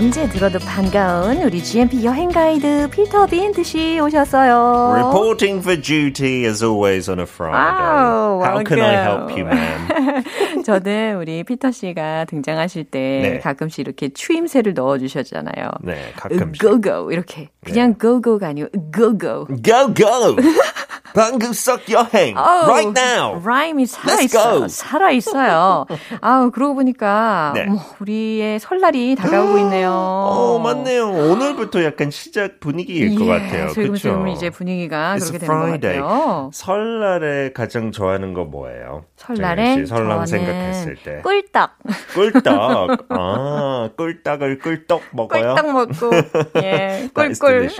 언제 0.00 0.26
들어도 0.30 0.58
반가운 0.60 1.42
우리 1.42 1.62
GMP 1.62 2.06
여행 2.06 2.30
가이드 2.30 2.88
피터 2.88 3.26
빈트 3.26 3.62
씨 3.62 4.00
오셨어요. 4.00 4.94
Reporting 4.94 5.60
for 5.60 5.78
duty 5.78 6.46
as 6.46 6.64
always 6.64 7.10
on 7.10 7.18
a 7.18 7.26
Friday. 7.26 7.60
Wow, 7.60 8.40
How 8.42 8.64
can 8.64 8.80
I 8.80 8.94
help 8.94 9.30
you, 9.30 9.44
ma'am? 9.44 10.24
저는 10.64 11.16
우리 11.18 11.44
피터 11.44 11.70
씨가 11.70 12.24
등장하실 12.24 12.84
때 12.84 12.98
네. 13.22 13.38
가끔씩 13.40 13.80
이렇게 13.80 14.08
추임새를 14.08 14.72
넣어 14.72 14.96
주셨잖아요. 14.96 15.68
네, 15.82 16.12
가끔씩. 16.16 16.62
Go 16.62 16.80
go 16.80 17.10
이렇게 17.10 17.50
그냥 17.62 17.92
네. 17.92 17.98
go 18.00 18.22
go가 18.22 18.48
아니고 18.48 18.70
go 18.96 19.18
go. 19.18 19.46
Go 19.62 19.92
go. 19.92 20.36
방구석 21.14 21.90
여행. 21.90 22.36
Oh, 22.36 22.70
right 22.70 22.92
now. 22.98 23.40
라임이 23.44 23.86
살아 23.86 24.20
있어. 24.20 24.68
살아 24.68 25.10
있어요. 25.10 25.86
아우 26.20 26.50
그러고 26.50 26.74
보니까 26.74 27.52
네. 27.54 27.64
뭐, 27.64 27.80
우리의 28.00 28.60
설날이 28.60 29.14
다가오고 29.16 29.58
있네요. 29.58 29.90
어, 29.92 30.58
맞네요. 30.58 31.08
오늘부터 31.08 31.84
약간 31.84 32.10
시작 32.10 32.60
분위기일 32.60 33.12
예, 33.12 33.16
것 33.16 33.26
같아요. 33.26 33.68
그렇죠. 33.72 34.26
이제 34.28 34.50
분위기가 34.50 35.16
그렇게 35.16 35.38
되는 35.38 35.54
Friday. 35.54 36.00
것 36.00 36.06
같아요. 36.06 36.50
설날에 36.52 37.52
가장 37.52 37.92
좋아하는 37.92 38.34
거 38.34 38.44
뭐예요? 38.44 39.04
설날에 39.16 39.84
설날 39.86 40.26
생각했을 40.26 40.96
때. 41.04 41.20
꿀떡. 41.22 41.70
꿀떡. 42.14 43.06
아, 43.10 43.90
꿀떡을 43.96 44.58
꿀떡 44.58 45.02
먹어요? 45.12 45.54
꿀떡 45.54 45.72
먹고. 45.72 46.10
예. 46.62 47.08
꿀꿀. 47.14 47.70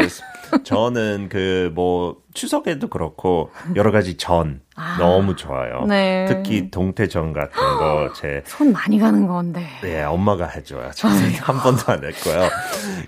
저는 0.65 1.29
그 1.29 1.71
뭐 1.75 2.17
추석에도 2.35 2.89
그렇고 2.89 3.51
여러 3.77 3.91
가지 3.91 4.17
전 4.17 4.61
너무 4.99 5.37
좋아요. 5.37 5.85
네. 5.87 6.27
특히 6.29 6.71
동태전 6.71 7.33
같은 7.33 7.51
거 7.55 8.13
제 8.17 8.43
손 8.47 8.73
많이 8.73 8.99
가는 8.99 9.27
건데. 9.27 9.67
네, 9.83 10.03
엄마가 10.03 10.47
해줘요. 10.47 10.91
저는 10.95 11.17
한 11.41 11.59
번도 11.61 11.93
안 11.93 12.05
했고요. 12.05 12.49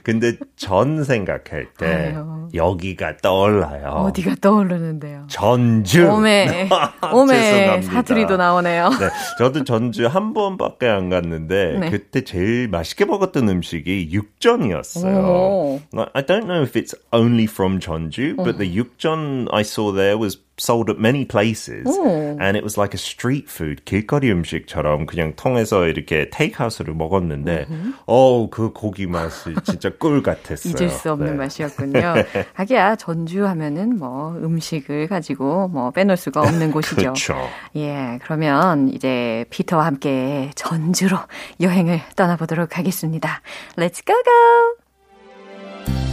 근데 0.02 0.36
전 0.56 1.04
생각할 1.04 1.66
때 1.78 2.14
아유. 2.14 2.48
여기가 2.54 3.16
떠올라요. 3.18 3.88
어디가 4.06 4.36
떠오르는데요. 4.40 5.24
전주. 5.28 6.06
오메, 6.08 6.68
오메, 7.12 7.34
죄송합니다. 7.34 7.92
사투리도 7.92 8.36
나오네요. 8.36 8.90
네, 8.90 9.08
저도 9.38 9.64
전주 9.64 10.06
한 10.06 10.34
번밖에 10.34 10.88
안 10.88 11.08
갔는데 11.08 11.78
네. 11.80 11.90
그때 11.90 12.22
제일 12.24 12.68
맛있게 12.68 13.04
먹었던 13.04 13.48
음식이 13.48 14.10
육전이었어요. 14.12 15.16
오. 15.26 15.80
I 16.14 16.22
don't 16.24 16.44
know 16.46 16.62
if 16.62 16.76
it's 16.78 16.94
only 17.12 17.44
from 17.44 17.78
Jeonju, 17.80 18.36
but 18.44 18.58
the 18.58 18.76
육전 18.76 19.48
I 19.52 19.62
saw 19.62 19.92
there 19.92 20.18
was 20.18 20.38
sold 20.62 20.90
at 20.90 21.00
many 21.00 21.26
places, 21.26 21.87
오. 21.88 22.38
and 22.40 22.57
it 22.57 22.62
was 22.62 22.78
like 22.78 22.95
a 22.95 22.99
street 22.99 23.50
food 23.50 23.85
길거리 23.85 24.31
음식처럼 24.31 25.07
그냥 25.07 25.35
통해서 25.35 25.87
이렇게 25.87 26.31
테이크아웃으로 26.31 26.95
먹었는데, 26.95 27.66
어, 28.07 28.49
그 28.50 28.73
고기 28.73 29.07
맛이 29.07 29.54
진짜 29.64 29.90
꿀 29.90 30.23
같았어요. 30.23 30.73
잊을 30.73 30.88
수 30.90 31.11
없는 31.11 31.33
네. 31.33 31.37
맛이었군요. 31.37 32.14
하기야 32.54 32.97
전주 32.97 33.47
하면은 33.47 33.99
뭐 33.99 34.37
음식을 34.37 35.09
가지고 35.09 35.69
뭐 35.69 35.90
빼놓을 35.90 36.16
수가 36.16 36.42
없는 36.42 36.71
곳이죠. 36.71 36.97
그렇죠. 37.12 37.37
예, 37.76 38.19
그러면 38.23 38.88
이제 38.88 39.45
피터와 39.50 39.87
함께 39.87 40.50
전주로 40.54 41.19
여행을 41.61 42.00
떠나보도록 42.14 42.78
하겠습니다. 42.78 43.40
Let's 43.76 44.07
go 44.07 44.14
go! 44.23 46.12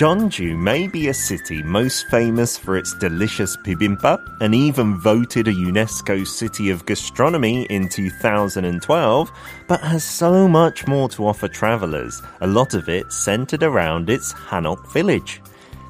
Jeonju 0.00 0.56
may 0.56 0.88
be 0.88 1.08
a 1.08 1.12
city 1.12 1.62
most 1.62 2.06
famous 2.06 2.56
for 2.56 2.78
its 2.78 2.94
delicious 2.94 3.54
bibimbap 3.58 4.34
and 4.40 4.54
even 4.54 4.98
voted 4.98 5.46
a 5.46 5.52
UNESCO 5.52 6.26
City 6.26 6.70
of 6.70 6.86
Gastronomy 6.86 7.64
in 7.64 7.86
2012, 7.86 9.30
but 9.68 9.80
has 9.82 10.02
so 10.02 10.48
much 10.48 10.86
more 10.86 11.10
to 11.10 11.26
offer 11.26 11.48
travelers, 11.48 12.22
a 12.40 12.46
lot 12.46 12.72
of 12.72 12.88
it 12.88 13.12
centered 13.12 13.62
around 13.62 14.08
its 14.08 14.32
Hanok 14.32 14.90
village. 14.90 15.42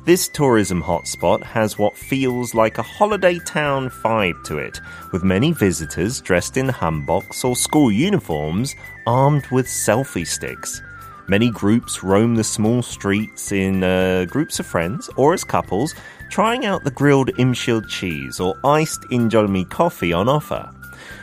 This 0.06 0.26
tourism 0.26 0.82
hotspot 0.82 1.44
has 1.44 1.78
what 1.78 1.96
feels 1.96 2.52
like 2.52 2.78
a 2.78 2.82
holiday 2.82 3.38
town 3.38 3.90
vibe 3.90 4.42
to 4.46 4.58
it, 4.58 4.80
with 5.12 5.22
many 5.22 5.52
visitors 5.52 6.20
dressed 6.20 6.56
in 6.56 6.66
hanboks 6.66 7.44
or 7.44 7.54
school 7.54 7.92
uniforms, 7.92 8.74
armed 9.06 9.46
with 9.52 9.66
selfie 9.66 10.26
sticks. 10.26 10.82
Many 11.30 11.48
groups 11.48 12.02
roam 12.02 12.34
the 12.34 12.42
small 12.42 12.82
streets 12.82 13.52
in 13.52 13.84
uh, 13.84 14.24
groups 14.24 14.58
of 14.58 14.66
friends 14.66 15.08
or 15.16 15.32
as 15.32 15.44
couples, 15.44 15.94
trying 16.28 16.66
out 16.66 16.82
the 16.82 16.90
grilled 16.90 17.28
imshil 17.38 17.88
cheese 17.88 18.40
or 18.40 18.58
iced 18.64 19.02
injolmi 19.12 19.70
coffee 19.70 20.12
on 20.12 20.28
offer. 20.28 20.68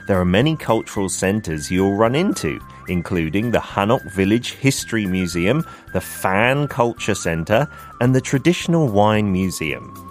There 0.07 0.17
are 0.17 0.23
many 0.23 0.55
cultural 0.55 1.09
centres 1.09 1.69
you'll 1.69 1.97
run 1.97 2.15
into, 2.15 2.57
including 2.87 3.51
the 3.51 3.59
Hanok 3.59 4.09
Village 4.09 4.53
History 4.53 5.05
Museum, 5.05 5.65
the 5.91 5.99
Fan 5.99 6.69
Culture 6.69 7.13
Centre, 7.13 7.67
and 7.99 8.15
the 8.15 8.21
Traditional 8.21 8.87
Wine 8.87 9.29
Museum. 9.29 10.06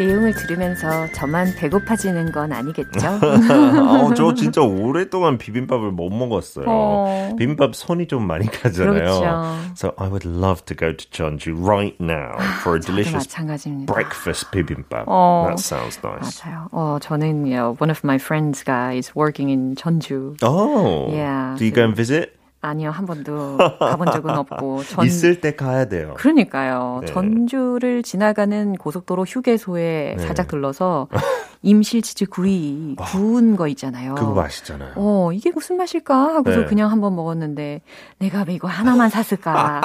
내용을 0.00 0.32
들으면서 0.32 1.06
저만 1.12 1.54
배고파지는 1.56 2.32
건 2.32 2.52
아니겠죠? 2.52 3.06
아, 3.06 4.14
저 4.16 4.32
진짜 4.34 4.62
오랫동안 4.62 5.36
비빔밥을 5.36 5.90
못 5.90 6.08
먹었어요. 6.10 6.64
어. 6.66 7.34
비빔밥 7.38 7.74
손이 7.76 8.06
좀 8.06 8.26
많이 8.26 8.46
가잖아요. 8.50 8.94
그렇죠. 8.94 9.56
So 9.76 9.92
I 9.98 10.08
would 10.08 10.26
love 10.26 10.64
to 10.64 10.74
go 10.76 10.92
to 10.96 11.06
Jeonju 11.10 11.54
right 11.62 11.94
now 12.00 12.32
for 12.62 12.76
a 12.76 12.80
delicious 12.80 13.28
마찬가지입니다. 13.28 13.92
breakfast 13.92 14.50
bibimbap. 14.50 15.04
어. 15.06 15.44
That 15.48 15.60
sounds 15.60 16.00
nice. 16.02 16.40
맞아요. 16.42 16.68
어, 16.72 16.98
저는 17.00 17.44
yeah, 17.46 17.68
one 17.68 17.90
of 17.90 18.00
my 18.02 18.16
friends 18.16 18.64
guys 18.64 19.12
working 19.14 19.50
in 19.50 19.74
전주. 19.76 20.36
Oh, 20.42 21.10
Yeah. 21.12 21.56
do 21.58 21.64
you 21.66 21.72
go 21.72 21.82
and 21.84 21.94
visit? 21.94 22.39
아니요, 22.62 22.90
한 22.90 23.06
번도 23.06 23.56
가본 23.80 24.10
적은 24.12 24.30
없고 24.36 24.84
전 24.84 25.06
있을 25.06 25.40
때 25.40 25.54
가야 25.56 25.86
돼요. 25.86 26.14
그러니까요. 26.16 26.98
네. 27.00 27.06
전주를 27.06 28.02
지나가는 28.02 28.74
고속도로 28.76 29.24
휴게소에 29.24 30.16
살짝 30.18 30.48
들러서 30.48 31.08
임실치즈 31.62 32.26
구이 32.26 32.96
구운 32.98 33.54
거 33.56 33.68
있잖아요. 33.68 34.14
그거 34.14 34.32
맛있잖아요. 34.32 34.92
어, 34.96 35.30
이게 35.32 35.50
무슨 35.50 35.76
맛일까 35.76 36.34
하고서 36.36 36.60
네. 36.60 36.64
그냥 36.66 36.90
한번 36.90 37.14
먹었는데 37.14 37.82
내가 38.18 38.44
왜 38.48 38.54
이거 38.54 38.66
하나만 38.66 39.10
샀을까? 39.10 39.82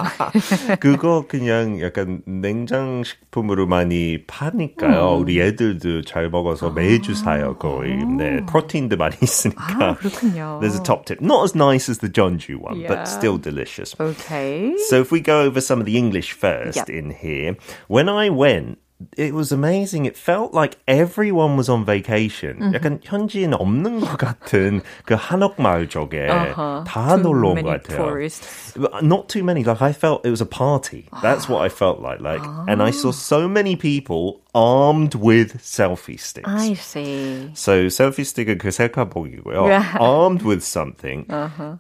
그거 0.79 1.25
그냥 1.27 1.81
약간 1.81 2.21
냉장 2.25 3.03
식품으로 3.03 3.67
많이 3.67 4.25
파니까요. 4.25 5.15
음. 5.15 5.21
우리 5.21 5.41
애들도 5.41 6.03
잘 6.03 6.29
먹어서 6.29 6.69
매주 6.69 7.13
사요 7.13 7.57
거의. 7.57 7.97
네, 8.05 8.45
프로틴도 8.45 8.95
많이 8.95 9.15
있으니까. 9.21 9.63
아, 9.79 9.95
그렇군요. 9.95 10.59
There's 10.61 10.75
a 10.77 10.83
top 10.83 11.05
tip. 11.05 11.21
Not 11.21 11.43
as 11.43 11.55
nice 11.57 11.89
as 11.91 11.99
the 11.99 12.09
Jeonju 12.11 12.61
one, 12.61 12.79
Yeah. 12.79 12.87
but 12.87 13.07
still 13.07 13.37
delicious. 13.37 13.95
Okay. 13.99 14.75
So 14.89 15.01
if 15.01 15.11
we 15.11 15.19
go 15.21 15.41
over 15.41 15.59
some 15.59 15.79
of 15.81 15.85
the 15.85 15.97
English 15.97 16.31
first 16.33 16.77
Yep. 16.77 16.89
in 16.89 17.11
here, 17.11 17.55
when 17.87 18.07
I 18.07 18.29
went, 18.29 18.77
it 19.16 19.32
was 19.32 19.50
amazing. 19.50 20.04
It 20.04 20.14
felt 20.14 20.52
like 20.52 20.76
everyone 20.86 21.56
was 21.56 21.70
on 21.70 21.86
vacation. 21.86 22.58
Mm-hmm. 22.60 22.74
약간 22.74 23.00
현지인 23.02 23.54
없는 23.54 24.00
것 24.00 24.18
같은 24.18 24.82
그 25.06 25.14
한옥마을 25.14 25.88
쪽에 25.88 26.28
Uh-huh. 26.28 26.84
다 26.84 27.16
Too 27.16 27.22
놀러 27.22 27.48
온 27.48 27.54
many 27.54 27.62
것 27.70 27.82
같아요. 27.82 27.96
tourists. 27.96 28.74
Not 29.02 29.28
too 29.28 29.42
many. 29.42 29.64
Like 29.64 29.80
I 29.80 29.92
felt 29.92 30.26
it 30.26 30.30
was 30.30 30.42
a 30.42 30.46
party. 30.46 31.06
That's 31.22 31.48
what 31.48 31.62
I 31.62 31.70
felt 31.70 32.00
like. 32.02 32.20
Like, 32.20 32.42
and 32.68 32.82
I 32.82 32.90
saw 32.90 33.10
so 33.10 33.48
many 33.48 33.74
people 33.74 34.42
armed 34.54 35.14
with 35.14 35.58
selfie 35.62 36.18
sticks. 36.18 36.48
I 36.48 36.74
see. 36.74 37.50
So 37.54 37.86
selfie 37.86 38.24
stick은 38.24 38.58
그 38.58 38.70
셀카복이고요. 38.70 39.66
Yeah. 39.66 39.96
Armed 40.00 40.42
with 40.42 40.62
something. 40.64 41.26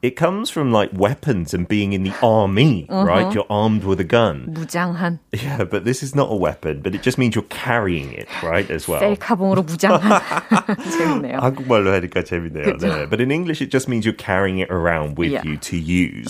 It 0.02 0.16
comes 0.16 0.50
from 0.50 0.72
like 0.72 0.90
weapons 0.92 1.52
and 1.52 1.66
being 1.66 1.92
in 1.92 2.02
the 2.04 2.12
army, 2.22 2.86
right? 2.88 3.32
You're 3.34 3.50
armed 3.50 3.84
with 3.84 4.00
a 4.00 4.04
gun. 4.04 4.54
무장한 4.54 5.18
Yeah, 5.32 5.64
but 5.64 5.84
this 5.84 6.02
is 6.02 6.14
not 6.14 6.30
a 6.30 6.36
weapon, 6.36 6.80
but 6.82 6.94
it 6.94 7.02
just 7.02 7.18
means 7.18 7.34
you're 7.34 7.50
carrying 7.50 8.12
it, 8.12 8.28
right? 8.42 8.70
As 8.70 8.86
well. 8.86 9.00
셀카봉으로 9.00 9.62
무장한 9.64 10.20
재밌네요. 10.78 11.38
한국말로 11.40 11.92
하니까 11.92 12.22
재밌네요. 12.24 12.78
네. 12.78 13.08
But 13.10 13.20
in 13.20 13.30
English, 13.30 13.60
it 13.60 13.70
just 13.70 13.88
means 13.88 14.04
you're 14.06 14.12
carrying 14.16 14.58
it 14.58 14.70
around 14.70 15.18
with 15.18 15.32
Yeah. 15.32 15.42
you 15.44 15.56
to 15.58 15.76
use. 15.76 16.28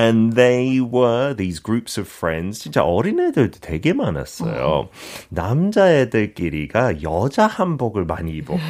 And 0.00 0.32
they 0.34 0.80
were 0.80 1.34
these 1.36 1.60
groups 1.62 1.98
of 2.00 2.08
friends. 2.08 2.58
진짜 2.60 2.82
어린애들도 2.82 3.58
되게 3.60 3.92
많았어요. 3.92 4.88
남자애들끼리가 5.28 7.02
여자 7.02 7.46
한복을 7.46 8.04
많이 8.04 8.32
입었고, 8.32 8.60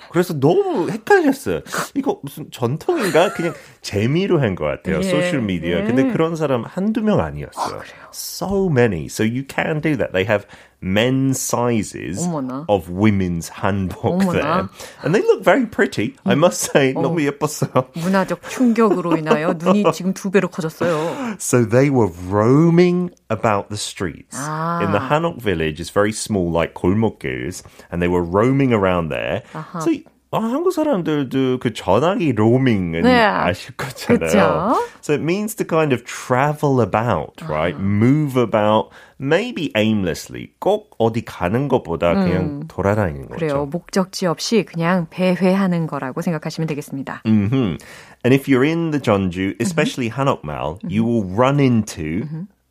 그래서 0.10 0.38
너무 0.38 0.90
헷갈렸어요. 0.90 1.60
이거 1.94 2.20
무슨 2.22 2.50
전통인가? 2.50 3.32
그냥 3.32 3.54
재미로 3.80 4.40
한 4.40 4.54
것 4.54 4.64
같아요. 4.66 4.98
예, 4.98 5.02
소셜 5.02 5.42
미디어. 5.42 5.78
예. 5.78 5.84
근데 5.84 6.04
그런 6.12 6.36
사람 6.36 6.64
한두 6.64 7.00
명 7.02 7.20
아니었어요. 7.20 7.80
So 8.12 8.68
many. 8.70 9.06
So 9.06 9.24
you 9.24 9.44
can 9.48 9.80
do 9.80 9.96
that. 9.96 10.12
They 10.12 10.24
have 10.28 10.46
men's 10.83 11.39
sizes 11.39 12.25
어머나. 12.25 12.65
of 12.69 12.89
women's 12.89 13.49
hanbok 13.49 14.21
어머나. 14.23 14.31
there. 14.31 14.69
And 15.03 15.13
they 15.13 15.21
look 15.21 15.43
very 15.43 15.65
pretty. 15.65 16.15
I 16.25 16.35
must 16.35 16.71
say, 16.71 16.93
너무 16.93 17.21
예뻤어요. 17.21 17.87
문화적 17.95 18.49
충격으로 18.49 19.17
인하여 19.17 19.53
눈이 19.53 19.91
지금 19.93 20.13
두 20.13 20.31
배로 20.31 20.47
커졌어요. 20.47 21.35
So 21.39 21.65
they 21.65 21.89
were 21.89 22.07
roaming 22.29 23.11
about 23.29 23.69
the 23.69 23.77
streets. 23.77 24.37
Ah. 24.39 24.81
In 24.83 24.91
the 24.91 24.99
Hanok 24.99 25.41
village, 25.41 25.79
it's 25.81 25.89
very 25.91 26.13
small, 26.13 26.49
like 26.49 26.73
골목길s, 26.73 27.61
and 27.91 28.01
they 28.01 28.07
were 28.07 28.23
roaming 28.23 28.71
around 28.71 29.09
there. 29.09 29.43
So 29.81 29.91
아, 30.33 30.37
한국 30.37 30.71
사람들도 30.71 31.57
그 31.59 31.73
전화기 31.73 32.33
로밍은 32.33 33.01
네. 33.01 33.19
아실 33.19 33.75
거잖아요. 33.75 34.19
그쵸? 34.19 34.75
So 35.01 35.15
it 35.15 35.23
means 35.23 35.55
to 35.55 35.65
kind 35.65 35.91
of 35.91 36.03
travel 36.05 36.81
about, 36.81 37.41
right? 37.49 37.75
Move 37.79 38.37
about, 38.39 38.89
maybe 39.19 39.71
aimlessly. 39.75 40.49
꼭 40.59 40.91
어디 40.99 41.25
가는 41.25 41.67
것보다 41.67 42.13
그냥 42.13 42.67
돌아다니는 42.67 43.29
거죠. 43.29 43.35
그래요. 43.37 43.65
목적지 43.65 44.27
없이 44.27 44.63
그냥 44.65 45.07
배회하는 45.09 45.87
거라고 45.87 46.21
생각하시면 46.21 46.67
되겠습니다. 46.67 47.23
hmm 47.25 47.77
And 48.23 48.33
if 48.35 48.47
you're 48.47 48.65
in 48.65 48.91
the 48.91 48.99
Jeonju, 48.99 49.55
especially 49.59 50.11
Hanok 50.11 50.43
Mall, 50.43 50.77
you 50.87 51.03
will 51.03 51.25
run 51.25 51.59
into 51.59 52.27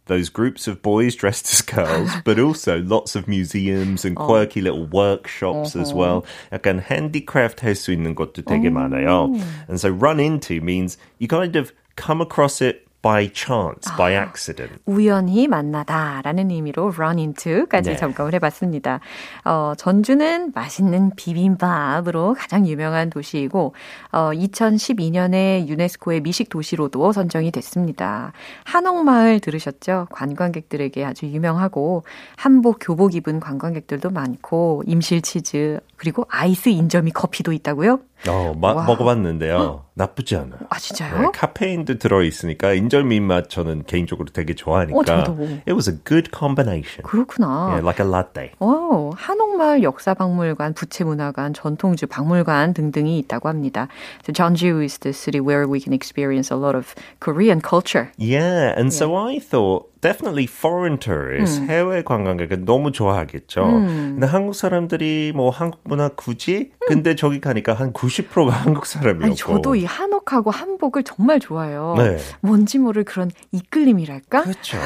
those 0.07 0.31
groups 0.31 0.67
of 0.67 0.81
boys 0.81 1.15
dressed 1.15 1.53
as 1.53 1.61
girls, 1.61 2.11
but 2.25 2.39
also 2.39 2.81
lots 2.81 3.15
of 3.15 3.29
museums 3.29 4.07
and 4.07 4.17
quirky 4.17 4.63
little 4.63 4.87
workshops 4.87 5.77
as 5.77 5.93
well. 5.93 6.25
약간 6.51 6.81
handicraft 6.81 7.61
할 7.61 7.77
수 7.77 7.93
있는 7.93 8.15
것도 8.15 8.43
되게 8.43 8.71
많아요. 8.71 9.37
And 9.69 9.79
so 9.79 9.91
run 9.91 10.19
into 10.19 10.63
means 10.63 10.97
you 11.19 11.29
kind 11.29 11.57
of 11.57 11.73
come 11.97 12.23
across 12.23 12.63
it 12.63 12.82
by 13.04 13.30
chance, 13.34 13.96
by 13.98 14.16
accident. 14.16 14.80
우연히 14.86 15.48
만나다라는 15.48 16.50
의미로 16.50 16.92
run 16.96 17.18
into까지 17.20 17.92
네. 17.92 17.96
점검을 17.98 18.34
해봤습니다. 18.36 19.02
어, 19.44 19.74
전주는 19.78 20.52
맛있는 20.56 21.12
비빔밥으로 21.16 22.34
가장 22.40 22.66
유명한 22.66 23.10
도시이고 23.10 23.76
어, 24.14 24.32
2012년에 24.32 25.68
유네스코의 25.68 26.22
미식 26.22 26.50
도시로도 26.50 27.12
선정이 27.12 27.52
됐습니다. 27.52 28.32
한옥마을 28.64 29.42
들으셨죠? 29.42 30.08
관광객들에게 30.10 31.04
아주 31.04 31.26
유명하고 31.26 32.04
한복 32.38 32.78
교복 32.80 33.16
입은 33.16 33.42
관광객들도 33.42 34.10
많고 34.12 34.84
임실 34.88 35.22
치즈 35.22 35.82
그리고 35.98 36.26
아이스 36.30 36.70
인절미 36.70 37.12
커피도 37.12 37.52
있다고요? 37.52 38.00
어, 38.30 38.54
마, 38.58 38.74
와. 38.74 38.86
먹어봤는데요. 38.86 39.86
나쁘지 39.96 40.36
않아요. 40.38 40.60
아 40.70 40.80
진짜요? 40.80 41.22
네, 41.22 41.28
카페인도 41.34 41.98
들어 41.98 42.24
있으니까 42.24 42.74
인 42.74 42.90
절미 42.94 43.22
맛 43.22 43.50
저는 43.50 43.86
개인적으로 43.88 44.30
되게 44.32 44.54
좋아하니까. 44.54 45.24
어. 45.28 45.38
It 45.66 45.74
was 45.74 45.90
a 45.90 45.98
good 46.06 46.30
combination. 46.32 47.02
그렇구나. 47.02 47.74
Yeah, 47.74 47.82
like 47.82 48.00
a 48.00 48.08
latte. 48.08 48.52
오, 48.60 49.10
한옥마을 49.16 49.82
역사박물관, 49.82 50.76
부채문화관, 50.76 51.56
전통주 51.56 52.06
박물관 52.06 52.76
등등이 52.76 53.18
있다고 53.18 53.50
합니다. 53.50 53.88
So 54.24 54.32
Jeonju 54.32 54.84
is 54.84 55.00
the 55.00 55.12
city 55.12 55.42
where 55.42 55.66
we 55.68 55.80
can 55.80 55.92
experience 55.92 56.54
a 56.54 56.60
lot 56.60 56.78
of 56.78 56.94
Korean 57.20 57.62
culture. 57.62 58.12
Yeah, 58.18 58.78
and 58.78 58.94
so 58.94 59.16
I 59.16 59.40
thought 59.40 59.90
definitely 60.04 60.46
foreign 60.46 61.00
tourists, 61.00 61.60
해외 61.66 62.04
관광객은 62.04 62.66
너무 62.66 62.92
좋아하겠죠. 62.92 63.64
근데 63.64 64.28
한국 64.28 64.54
사람들이 64.54 65.32
뭐 65.34 65.50
한국 65.50 65.80
문화 65.86 66.10
굳이? 66.10 66.72
근데 66.88 67.16
저기 67.16 67.40
가니까 67.40 67.74
한 67.74 67.94
90%가 67.94 68.52
한국 68.52 68.86
사람이었고. 68.86 69.26
아니, 69.26 69.36
저도 69.36 69.76
이 69.76 69.86
한옥하고 69.86 70.52
한복을 70.52 71.04
정말 71.04 71.40
좋아해요. 71.40 71.96
네. 71.98 72.18
뭔지 72.42 72.78
모를 72.78 73.06
그런 73.06 73.32
이끌림이랄까? 73.52 74.44
그렇죠. 74.44 74.78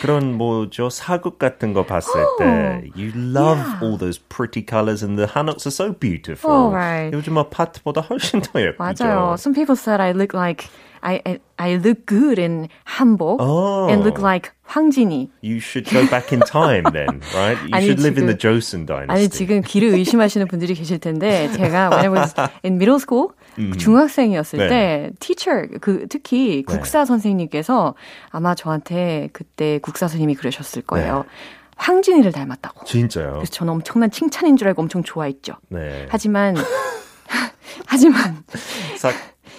그런 0.00 0.36
뭐죠 0.38 0.88
사극 0.88 1.38
같은 1.38 1.74
거 1.74 1.84
봤을 1.84 2.12
때 2.38 2.90
you 2.96 3.12
love 3.14 3.44
Yeah. 3.54 3.84
all 3.84 3.98
those 3.98 4.18
pretty 4.18 4.64
colors 4.66 5.04
and 5.04 5.18
the 5.18 5.28
hanuks 5.28 5.66
are 5.66 5.70
so 5.70 5.92
beautiful. 5.92 6.50
Oh, 6.50 6.74
right. 6.74 7.14
요즘 7.14 7.36
아파트보다 7.36 8.00
훨씬 8.00 8.40
더 8.40 8.60
예쁘죠. 8.60 9.04
맞아요. 9.04 9.34
Some 9.36 9.54
people 9.54 9.76
said 9.76 10.00
I 10.00 10.12
look 10.12 10.34
like 10.34 10.66
I 11.04 11.20
I, 11.26 11.38
I 11.58 11.74
look 11.76 12.06
good 12.06 12.40
in 12.40 12.68
한복 12.84 13.36
Oh. 13.40 13.88
and 13.92 14.02
look 14.02 14.18
like 14.18 14.50
황진이. 14.66 15.28
You 15.42 15.58
should 15.60 15.84
go 15.90 16.00
back 16.08 16.32
in 16.32 16.40
time 16.40 16.84
then, 16.92 17.20
right? 17.36 17.60
You 17.60 17.70
아니, 17.76 17.84
should 17.84 18.00
live 18.00 18.16
in 18.16 18.24
지금- 18.24 18.32
the 18.32 18.38
Joseon 18.38 18.86
dynasty. 18.86 19.12
아니 19.14 19.28
지금 19.28 19.60
귀를 19.60 19.90
의심하시는 19.94 20.48
분들이 20.48 20.72
계실 20.74 20.98
텐데 20.98 21.50
제가 21.52 21.90
when 21.90 22.00
I 22.00 22.08
was 22.08 22.32
in 22.64 22.74
middle 22.80 22.96
school 22.98 23.28
중학생이었을 23.78 24.58
네. 24.58 24.68
때 24.68 25.10
teacher 25.20 25.68
그 25.80 26.06
특히 26.08 26.64
국사 26.64 27.04
선생님께서 27.04 27.94
아마 28.30 28.54
저한테 28.54 29.28
그때 29.32 29.78
국사 29.82 30.08
선생님이 30.08 30.34
그러셨을 30.36 30.82
거예요. 30.82 31.24
황진이를 31.76 32.32
닮았다고. 32.32 32.86
진짜요? 32.86 33.32
그래서 33.34 33.52
저는 33.52 33.72
엄청난 33.74 34.10
칭찬인 34.10 34.56
줄 34.56 34.68
알고 34.68 34.80
엄청 34.82 35.02
좋아했죠. 35.02 35.54
네. 35.68 36.06
하지만 36.08 36.56
하지만 37.86 38.42
싹 38.96 39.12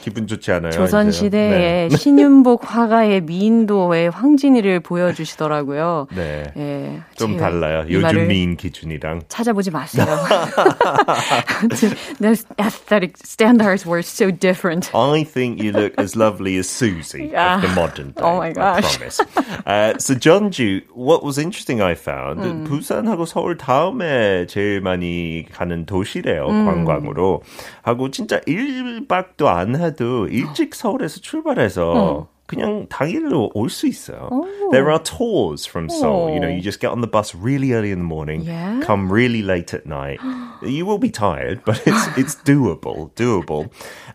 기분 0.06 0.28
좋지 0.28 0.52
않아요. 0.52 0.70
조선 0.72 1.08
이제요? 1.10 1.12
시대에 1.12 1.90
신윤복 1.90 2.62
화가의 2.64 3.22
미인도의 3.22 4.12
황진이를 4.12 4.82
보여주시더라고요. 4.82 6.06
네. 6.16 6.44
네. 6.56 6.62
예, 6.62 7.02
좀 7.18 7.38
달라요. 7.38 7.86
이 7.90 7.96
요즘 7.96 8.28
미인 8.28 8.56
기준이랑. 8.56 9.24
찾아보지 9.28 9.72
마세요. 9.72 10.06
their 12.20 12.36
aesthetic 12.60 13.18
standards 13.26 13.84
were 13.84 14.04
so 14.04 14.30
different. 14.30 14.92
I 14.94 15.24
think 15.24 15.60
you 15.60 15.72
look 15.72 15.94
as 15.98 16.16
lovely 16.16 16.58
as 16.60 16.70
Susie 16.70 17.32
Yeah. 17.34 17.56
of 17.56 17.62
the 17.64 17.74
modern 17.74 18.12
day. 18.14 18.22
Oh 18.22 18.38
my 18.38 18.50
I 18.50 18.54
gosh. 18.54 18.98
promise. 18.98 19.20
Uh, 19.66 19.98
so 19.98 20.14
Jeonju, 20.14 20.84
what 20.94 21.24
was 21.24 21.40
interesting 21.40 21.82
I 21.82 21.96
found, 21.96 22.70
부산하고 22.70 23.26
서울 23.26 23.58
다음에 23.58 24.46
제일 24.46 24.82
많이 24.82 25.48
가는 25.52 25.88
도시래요, 25.88 26.46
관광으로. 26.46 27.42
하고 27.82 28.12
진짜 28.12 28.40
1박도 28.42 29.48
안 29.48 29.76
해도 29.95 30.27
일찍 30.29 30.75
서울에서 30.75 31.21
출발해서 31.21 32.29
그냥 32.47 32.87
당일로 32.89 33.51
올 33.55 33.69
수 33.71 33.87
있어요. 33.87 34.29
There 34.73 34.91
are 34.91 34.99
tours 34.99 35.67
from 35.69 35.89
Seoul. 35.89 36.31
You 36.35 36.41
know, 36.41 36.49
you 36.49 36.61
just 36.61 36.81
get 36.81 36.91
on 36.91 37.01
the 37.01 37.07
bus 37.07 37.33
really 37.35 37.73
early 37.73 37.93
in 37.93 37.99
the 38.01 38.05
morning, 38.05 38.43
Yeah. 38.43 38.81
come 38.83 39.09
really 39.13 39.43
late 39.43 39.73
at 39.73 39.87
night. 39.87 40.19
you 40.63 40.85
will 40.85 40.99
be 40.99 41.11
tired, 41.11 41.63
but 41.65 41.79
it's 41.87 42.09
it's 42.19 42.35
doable, 42.43 43.13
doable. 43.15 43.71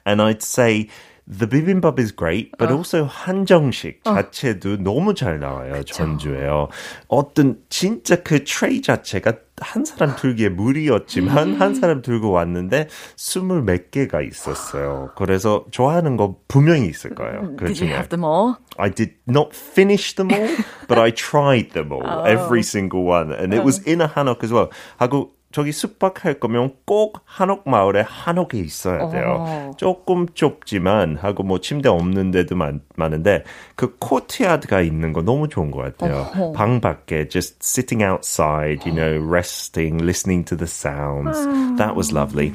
And 0.05 0.21
I'd 0.21 0.43
say 0.43 0.89
the 1.30 1.46
bibimbap 1.46 1.98
is 1.98 2.14
great, 2.14 2.50
but 2.58 2.72
also 2.72 3.04
한정식 3.04 4.02
자체도 4.04 4.78
너무 4.78 5.14
잘 5.14 5.38
나와요. 5.38 5.82
전주에요. 5.84 6.68
어떤 7.06 7.58
진짜 7.68 8.16
그 8.16 8.42
트레이 8.44 8.82
자체가 8.82 9.34
한 9.60 9.84
사람 9.84 10.16
들기에 10.16 10.48
무리였지만 10.48 11.60
한 11.60 11.74
사람 11.74 12.02
들고 12.02 12.30
왔는데 12.30 12.88
스물 13.16 13.62
몇 13.62 13.90
개가 13.90 14.22
있었어요. 14.22 15.10
그래서 15.16 15.66
좋아하는 15.70 16.16
거 16.16 16.36
분명히 16.48 16.88
있을 16.88 17.14
거예요. 17.14 17.54
그 17.56 17.66
Did 17.66 17.84
you 17.84 17.92
have 17.92 18.08
them 18.08 18.24
all? 18.24 18.56
I 18.76 18.90
did 18.90 19.14
not 19.28 19.50
finish 19.54 20.16
them 20.16 20.32
all, 20.32 20.56
but 20.88 20.98
I 20.98 21.12
tried 21.12 21.72
them 21.72 21.92
all, 21.92 22.26
every 22.26 22.62
single 22.62 23.04
one, 23.04 23.32
and 23.32 23.54
it 23.54 23.62
was 23.62 23.80
in 23.86 24.00
a 24.00 24.08
hanok 24.08 24.42
as 24.42 24.52
well. 24.52 24.70
하고 24.96 25.32
저기 25.52 25.72
숙박할 25.72 26.38
거면 26.38 26.74
꼭 26.84 27.20
한옥 27.24 27.68
마을에 27.68 28.04
한옥이 28.06 28.60
있어야 28.60 29.08
돼요. 29.10 29.72
조금 29.76 30.26
좁지만 30.34 31.16
하고 31.16 31.42
뭐 31.42 31.58
침대 31.60 31.88
없는 31.88 32.30
데도 32.30 32.54
많, 32.54 32.80
많은데 32.96 33.44
그 33.74 33.96
코트야드가 33.98 34.80
있는 34.80 35.12
거 35.12 35.22
너무 35.22 35.48
좋은 35.48 35.70
것 35.70 35.96
같아요. 35.96 36.52
방 36.52 36.80
밖에 36.80 37.28
just 37.28 37.56
sitting 37.62 38.04
outside, 38.04 38.86
you 38.86 38.94
know, 38.94 39.18
resting, 39.20 39.98
listening 40.00 40.44
to 40.44 40.56
the 40.56 40.68
sounds. 40.68 41.36
That 41.78 41.96
was 41.96 42.12
lovely. 42.12 42.52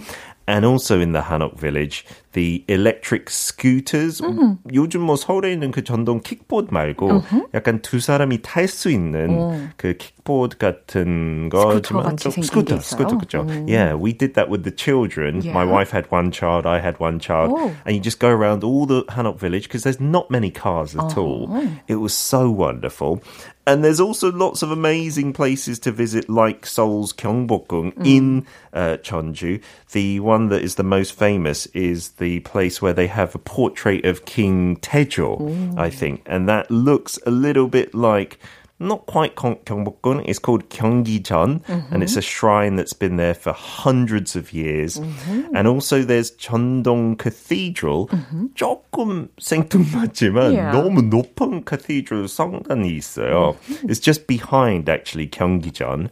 And 0.47 0.63
also 0.63 1.01
in 1.01 1.11
the 1.11 1.21
Hanok 1.21 1.57
village, 1.59 2.05
the 2.34 2.64
electric 2.68 3.28
scooters. 3.28 4.22
요즘 4.72 5.00
뭐 5.02 5.16
서울에 5.16 5.52
있는 5.52 5.70
그 5.72 5.82
전동 5.82 6.20
킥보드 6.20 6.72
말고 6.72 7.22
약간 7.54 7.82
두 7.82 7.98
사람이 8.00 8.42
탈 8.42 8.68
수 8.68 8.90
있는 8.90 9.70
그 9.76 9.96
킥보드 9.96 10.58
같은 10.58 11.48
거지만 11.48 12.02
같이 12.04 12.24
좀 12.24 12.32
생긴 12.32 12.42
게 12.42 12.46
스쿠터, 12.46 12.74
있어요? 12.76 12.80
스쿠터 12.82 13.18
그죠? 13.18 13.46
Yeah, 13.66 13.94
we 13.96 14.12
did 14.12 14.34
that 14.34 14.48
with 14.50 14.62
the 14.62 14.70
children. 14.74 15.42
My 15.44 15.64
Yeah. 15.64 15.72
wife 15.72 15.90
had 15.90 16.06
one 16.10 16.30
child, 16.30 16.66
I 16.66 16.78
had 16.78 16.96
one 17.00 17.18
child, 17.18 17.50
Oh. 17.52 17.72
and 17.84 17.96
you 17.96 18.00
just 18.00 18.20
go 18.20 18.28
around 18.30 18.62
all 18.62 18.86
the 18.86 19.02
Hanok 19.10 19.38
village 19.40 19.64
because 19.66 19.82
there's 19.82 20.00
not 20.00 20.30
many 20.30 20.50
cars 20.50 20.94
at 20.94 21.18
all. 21.18 21.50
It 21.88 21.96
was 21.98 22.14
so 22.14 22.48
wonderful. 22.50 23.20
And 23.66 23.84
there's 23.84 24.00
also 24.00 24.32
lots 24.32 24.62
of 24.62 24.70
amazing 24.72 25.32
places 25.32 25.78
to 25.80 25.92
visit, 25.92 26.28
like 26.30 26.66
Seoul's 26.66 27.12
Gyeongbokgung 27.12 27.92
in 28.04 28.46
uh, 28.72 28.96
Jeonju. 29.04 29.60
The 29.92 30.18
one 30.20 30.48
that 30.48 30.62
is 30.62 30.74
the 30.74 30.82
most 30.82 31.12
famous 31.12 31.66
is 31.74 32.16
the 32.18 32.23
place 32.39 32.81
where 32.81 32.93
they 32.93 33.07
have 33.07 33.35
a 33.35 33.39
portrait 33.39 34.05
of 34.05 34.25
King 34.25 34.77
Taejo, 34.77 35.77
I 35.77 35.89
think, 35.89 36.21
and 36.25 36.47
that 36.49 36.69
looks 36.69 37.19
a 37.25 37.31
little 37.31 37.67
bit 37.67 37.93
like 37.93 38.39
Not 38.82 39.04
quite 39.04 39.36
Gyeong- 39.36 39.60
Gyeongbokgung. 39.66 40.24
It's 40.24 40.38
called 40.38 40.70
Gyeonggijeon, 40.70 41.60
and 41.92 42.02
it's 42.02 42.16
a 42.16 42.22
shrine 42.22 42.76
that's 42.76 42.94
been 42.94 43.16
there 43.16 43.34
for 43.34 43.52
hundreds 43.52 44.34
of 44.34 44.54
years. 44.54 44.96
And 45.52 45.68
also, 45.68 46.00
there's 46.02 46.30
Cheondong 46.40 47.18
Cathedral. 47.18 48.08
조금 48.56 49.28
생뚱맞지만 49.38 50.54
Yeah. 50.54 50.72
너무 50.72 51.02
높은 51.12 51.62
cathedral 51.68 52.24
성당이 52.26 52.96
있어요. 52.96 53.54
It's 53.84 54.00
just 54.00 54.26
behind 54.26 54.88
actually 54.88 55.28
Gyeonggijeon. 55.28 56.08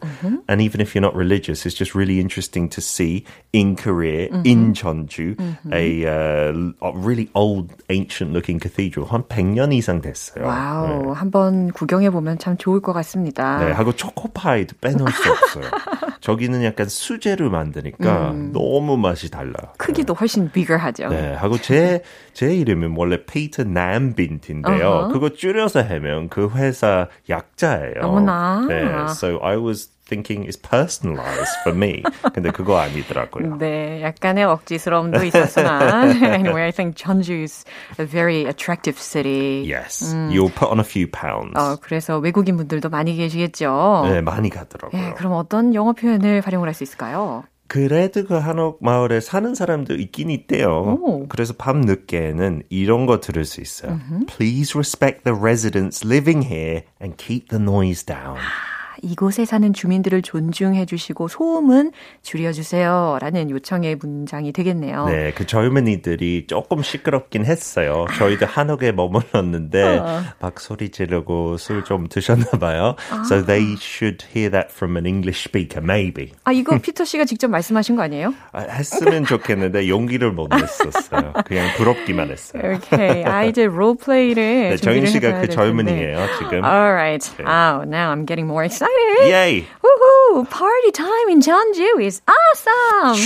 And 0.47 0.61
even 0.61 0.79
if 0.79 0.93
you're 0.93 1.01
not 1.01 1.15
religious, 1.15 1.65
it's 1.65 1.73
just 1.73 1.95
really 1.95 2.19
interesting 2.19 2.69
to 2.69 2.81
see 2.81 3.23
in 3.51 3.75
Korea, 3.77 4.29
in 4.45 4.73
Jeonju, 4.73 5.37
a 5.73 6.05
uh, 6.05 6.91
really 6.93 7.29
old, 7.33 7.73
ancient-looking 7.89 8.59
cathedral. 8.59 9.07
한 9.09 9.23
100년 9.23 9.73
이상 9.73 10.01
됐어요. 10.01 10.45
와우, 10.45 11.13
한번 11.15 11.71
구경해 11.73 12.11
보면 12.11 12.37
참 12.37 12.52
좋을 12.58 12.80
것 12.80 12.92
같습니다. 12.92 13.58
네, 13.64 13.72
하고 13.72 13.92
초코파이도 13.92 14.76
빼놓을 14.80 15.10
수 15.10 15.30
없어요. 15.30 15.64
저기는 16.20 16.64
약간 16.64 16.88
수제로 16.88 17.50
만드니까 17.50 18.32
너무 18.52 18.96
맛이 18.96 19.30
달라요. 19.30 19.72
크기도 19.76 20.14
훨씬 20.14 20.50
bigger하죠. 20.50 21.08
네, 21.08 21.34
하고 21.34 21.58
제, 21.58 22.02
제 22.32 22.54
이름은 22.54 22.94
원래 22.96 23.24
피터 23.24 23.64
남빈트인데요. 23.64 25.10
그거 25.12 25.30
줄여서 25.30 25.82
하면 25.82 26.28
그 26.28 26.50
회사 26.54 27.08
약자예요. 27.28 28.00
어머나. 28.02 28.66
네, 28.68 28.84
so 29.10 29.38
I 29.42 29.56
was 29.56 29.90
thinking 30.06 30.44
it's 30.44 30.56
personalized 30.56 31.56
for 31.62 31.74
me. 31.74 32.02
근데 32.34 32.50
그거 32.50 32.78
아니더라고요. 32.78 33.56
네, 33.58 34.02
약간의 34.02 34.44
억지스러움도 34.44 35.24
있었으나 35.24 36.04
anyway, 36.04 36.64
I 36.64 36.70
think 36.72 36.96
Jeonju 36.96 37.42
is 37.42 37.64
a 37.98 38.04
very 38.06 38.44
attractive 38.46 38.98
city. 38.98 39.64
Yes, 39.66 40.14
you'll 40.30 40.50
put 40.52 40.70
on 40.70 40.78
a 40.78 40.84
few 40.84 41.06
pounds. 41.10 41.58
어, 41.58 41.76
그래서 41.80 42.18
외국인 42.18 42.56
분들도 42.56 42.88
많이 42.90 43.16
계시겠죠. 43.16 44.02
네, 44.08 44.20
많이 44.20 44.50
가더라고요. 44.50 45.00
예, 45.00 45.12
그럼 45.14 45.32
어떤 45.32 45.74
영어 45.74 45.92
표현을 45.92 46.42
활용을 46.44 46.68
할 46.68 46.74
수 46.74 46.82
있을까요? 46.82 47.44
그래도 47.66 48.24
그 48.24 48.34
한옥 48.34 48.78
마을에 48.84 49.20
사는 49.20 49.54
사람도 49.54 49.94
있긴 49.94 50.28
있대요. 50.30 50.98
오. 51.00 51.26
그래서 51.28 51.54
밤 51.56 51.80
늦게는 51.80 52.64
이런 52.68 53.06
거 53.06 53.20
들을 53.20 53.44
수 53.44 53.60
있어요. 53.62 53.98
Please 54.26 54.76
respect 54.76 55.24
the 55.24 55.34
residents 55.40 56.04
living 56.04 56.44
here 56.44 56.82
and 57.00 57.16
keep 57.16 57.48
the 57.48 57.62
noise 57.62 58.04
down. 58.04 58.36
이곳에 59.02 59.44
사는 59.44 59.72
주민들을 59.72 60.22
존중해 60.22 60.86
주시고 60.86 61.28
소음은 61.28 61.92
줄여 62.22 62.52
주세요. 62.52 63.18
라는 63.20 63.50
요청의 63.50 63.96
문장이 63.96 64.52
되겠네요. 64.52 65.06
네, 65.06 65.32
그 65.34 65.46
젊은이들이 65.46 66.46
조금 66.46 66.82
시끄럽긴 66.82 67.44
했어요. 67.44 68.06
저희도 68.18 68.46
한옥에 68.46 68.92
머물렀는데 68.92 70.00
막 70.40 70.60
소리 70.60 70.88
지르고 70.90 71.56
술 71.56 71.84
좀 71.84 72.08
드셨나 72.08 72.46
봐요. 72.58 72.94
So 73.26 73.44
they 73.44 73.74
should 73.78 74.24
hear 74.34 74.50
that 74.50 74.72
from 74.72 74.96
an 74.96 75.04
English 75.06 75.44
speaker, 75.48 75.84
maybe. 75.84 76.32
아, 76.44 76.52
이거 76.52 76.78
피터 76.78 77.04
씨가 77.04 77.24
직접 77.26 77.48
말씀하신 77.48 77.96
거 77.96 78.02
아니에요? 78.02 78.32
아, 78.52 78.60
했으면 78.60 79.24
좋겠는데 79.24 79.88
용기를 79.88 80.32
못 80.32 80.48
냈었어요. 80.48 81.32
그냥 81.44 81.68
부럽기만 81.76 82.30
했어요. 82.30 82.76
오케이. 82.76 83.22
아, 83.24 83.44
이제 83.44 83.66
롤플레이를 83.66 84.70
네, 84.70 84.76
정인 84.76 85.06
씨가 85.06 85.40
그. 85.42 85.48
젊은이에요, 85.48 86.18
지금. 86.38 86.64
Alright. 86.64 87.30
네. 87.36 87.44
Oh, 87.44 87.82
now 87.84 88.10
I'm 88.14 88.24
getting 88.26 88.46
more 88.48 88.64
excited. 88.64 88.83
Yay! 88.83 89.65
Woohoo! 89.83 90.49
Party 90.49 90.91
time 90.91 91.29
in 91.29 91.41
Jeonju 91.41 92.01
is 92.03 92.21
awesome! 92.27 93.19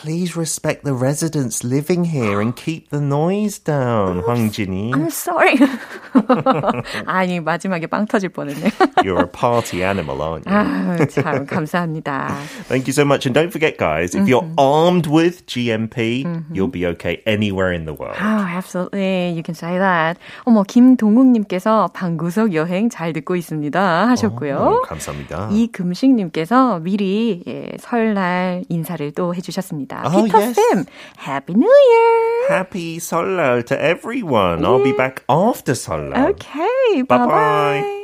Please 0.00 0.36
respect 0.36 0.84
the 0.84 0.94
residents 0.94 1.62
living 1.62 2.04
here 2.04 2.40
and 2.40 2.54
keep 2.56 2.90
the 2.90 3.00
noise 3.00 3.58
down, 3.58 4.22
황진이. 4.22 4.94
I'm 4.94 5.10
sorry. 5.10 5.56
아니, 7.06 7.40
마지막에 7.40 7.86
빵 7.86 8.06
터질 8.06 8.30
뻔했네. 8.30 8.72
You're 9.04 9.20
a 9.20 9.26
party 9.26 9.82
animal, 9.84 10.20
aren't 10.22 10.46
you? 10.46 10.54
아, 10.56 10.96
참, 11.06 11.46
감사합니다. 11.46 12.28
Thank 12.68 12.86
you 12.86 12.92
so 12.92 13.04
much. 13.04 13.26
And 13.26 13.34
don't 13.34 13.50
forget, 13.52 13.76
guys, 13.78 14.14
if 14.14 14.26
you're 14.26 14.48
armed 14.58 15.06
with 15.06 15.46
GMP, 15.46 16.24
you'll 16.52 16.68
be 16.68 16.86
okay 16.86 17.22
anywhere 17.26 17.72
in 17.72 17.84
the 17.84 17.94
world. 17.94 18.16
Oh, 18.18 18.44
absolutely. 18.46 19.30
You 19.30 19.42
can 19.42 19.54
say 19.54 19.78
that. 19.78 20.18
어머, 20.46 20.64
김동욱님께서 20.64 21.88
방구석 21.92 22.54
여행 22.54 22.88
잘 22.88 23.12
듣고 23.12 23.36
있습니다. 23.36 24.08
하셨고요. 24.08 24.49
어, 24.57 24.81
감사합니다. 24.81 25.49
이금식님께서 25.51 26.79
미리 26.79 27.43
예, 27.47 27.71
설날 27.79 28.63
인사를 28.69 29.11
또 29.11 29.33
해주셨습니다. 29.35 30.03
Oh, 30.05 30.23
피터 30.25 30.37
yes. 30.39 30.55
쌤, 30.71 30.85
Happy 31.19 31.55
New 31.55 31.69
Year. 31.69 32.49
Happy 32.49 32.95
설날 32.97 33.63
to 33.63 33.75
everyone. 33.77 34.63
I'll 34.63 34.83
be 34.83 34.95
back 34.95 35.23
after 35.29 35.73
설날. 35.75 36.31
Okay, 36.31 37.03
bye-bye. 37.07 38.01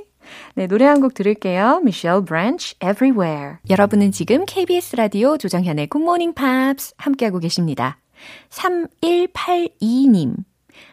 네, 0.55 0.67
노래 0.67 0.85
한 0.85 1.01
곡 1.01 1.13
들을게요. 1.13 1.79
Michelle 1.83 2.23
Branch, 2.25 2.75
Everywhere. 2.81 3.57
여러분은 3.69 4.11
지금 4.11 4.45
KBS 4.45 4.95
라디오 4.95 5.37
조정현의 5.37 5.87
Good 5.89 6.03
Morning 6.03 6.33
Pops 6.33 6.93
함께하고 6.97 7.39
계십니다. 7.39 7.99
3182님. 8.49 10.33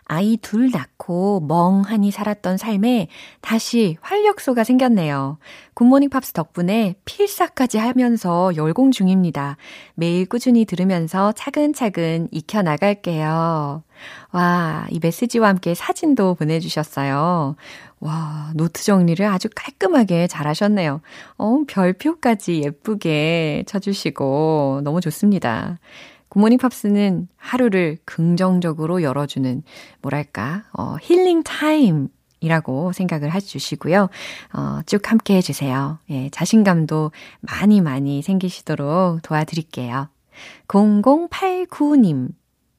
아이 0.05 0.37
둘 0.37 0.71
낳고 0.71 1.41
멍하니 1.41 2.11
살았던 2.11 2.57
삶에 2.57 3.09
다시 3.41 3.97
활력소가 4.01 4.65
생겼네요. 4.65 5.39
굿모닝 5.75 6.11
팝스 6.11 6.33
덕분에 6.33 6.95
필사까지 7.05 7.79
하면서 7.79 8.55
열공 8.57 8.91
중입니다. 8.91 9.57
매일 9.95 10.27
꾸준히 10.27 10.65
들으면서 10.65 11.33
차근차근 11.33 12.29
익혀나갈게요. 12.31 13.83
와, 14.33 14.87
이 14.91 14.99
메시지와 15.03 15.49
함께 15.49 15.75
사진도 15.75 16.35
보내주셨어요. 16.35 17.57
와, 18.01 18.53
노트 18.55 18.85
정리를 18.85 19.25
아주 19.27 19.49
깔끔하게 19.55 20.27
잘 20.27 20.47
하셨네요. 20.47 21.01
어, 21.39 21.59
별표까지 21.67 22.63
예쁘게 22.63 23.65
쳐주시고 23.67 24.83
너무 24.85 25.01
좋습니다. 25.01 25.79
굿모닝 26.35 26.59
팝스는 26.59 27.29
하루를 27.37 27.99
긍정적으로 28.05 29.03
열어주는, 29.03 29.63
뭐랄까, 30.03 30.65
어, 30.73 30.97
힐링 31.01 31.43
타임. 31.43 32.09
이라고 32.41 32.93
생각을 32.93 33.33
해주시고요. 33.33 34.11
어, 34.53 34.81
쭉 34.85 35.11
함께 35.11 35.37
해주세요. 35.37 35.99
예, 36.11 36.29
자신감도 36.29 37.11
많이 37.41 37.81
많이 37.81 38.21
생기시도록 38.21 39.23
도와드릴게요. 39.23 40.09
0089님. 40.69 42.29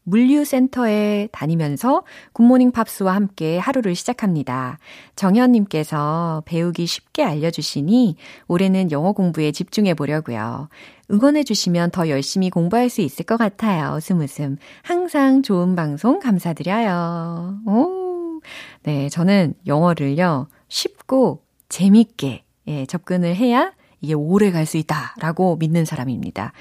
물류센터에 0.05 1.29
다니면서 1.31 2.03
굿모닝 2.33 2.71
팝스와 2.71 3.13
함께 3.13 3.57
하루를 3.57 3.95
시작합니다. 3.95 4.79
정현님께서 5.15 6.43
배우기 6.45 6.85
쉽게 6.85 7.23
알려주시니 7.23 8.15
올해는 8.47 8.91
영어 8.91 9.11
공부에 9.11 9.51
집중해 9.51 9.93
보려고요. 9.95 10.69
응원해 11.11 11.43
주시면 11.43 11.91
더 11.91 12.09
열심히 12.09 12.49
공부할 12.49 12.89
수 12.89 13.01
있을 13.01 13.25
것 13.25 13.37
같아요. 13.37 13.95
웃음 13.95 14.21
웃음. 14.21 14.57
항상 14.81 15.41
좋은 15.43 15.75
방송 15.75 16.19
감사드려요. 16.19 17.59
오. 17.67 18.41
네, 18.83 19.09
저는 19.09 19.55
영어를요, 19.65 20.47
쉽고 20.67 21.43
재밌게 21.69 22.43
예, 22.67 22.85
접근을 22.85 23.35
해야 23.35 23.73
이게 24.05 24.13
오래 24.13 24.51
갈 24.51 24.65
수 24.65 24.77
있다라고 24.77 25.57
믿는 25.57 25.85
사람입니다. 25.85 26.51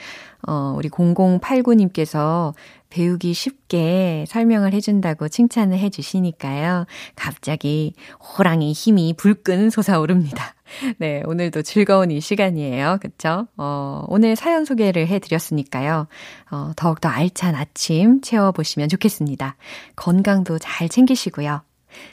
어, 0.47 0.75
우리 0.77 0.91
0089님께서 0.91 2.53
배우기 2.91 3.33
쉽게 3.33 4.25
설명을 4.29 4.73
해준다고 4.73 5.29
칭찬을 5.29 5.79
해주시니까요. 5.79 6.85
갑자기 7.17 7.95
호랑이 8.21 8.73
힘이 8.73 9.15
불끈 9.17 9.71
솟아오릅니다. 9.71 10.55
네, 10.99 11.23
오늘도 11.25 11.63
즐거운 11.63 12.11
이 12.11 12.21
시간이에요. 12.21 12.99
그쵸? 13.01 13.47
어, 13.57 14.05
오늘 14.09 14.37
사연 14.37 14.65
소개를 14.65 15.09
해드렸으니까요. 15.09 16.07
어, 16.51 16.73
더욱더 16.77 17.09
알찬 17.09 17.55
아침 17.55 18.21
채워보시면 18.21 18.89
좋겠습니다. 18.91 19.57
건강도 19.97 20.59
잘 20.59 20.89
챙기시고요. 20.89 21.63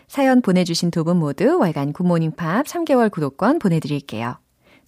사연 0.08 0.41
보내주신 0.41 0.91
두 0.91 1.04
분 1.04 1.17
모두 1.17 1.58
월간 1.60 1.94
굿모닝 1.94 2.32
팝 2.32 2.65
3개월 2.65 3.12
구독권 3.12 3.60
보내드릴게요. 3.60 4.38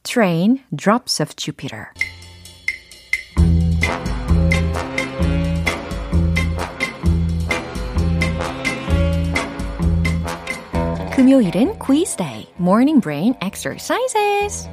Train 0.05 0.59
Drops 0.75 1.21
of 1.21 1.33
Jupiter. 1.37 1.93
금요일은 11.15 11.79
quiz 11.79 12.17
day, 12.17 12.47
morning 12.59 13.01
brain 13.01 13.33
exercises. 13.41 14.67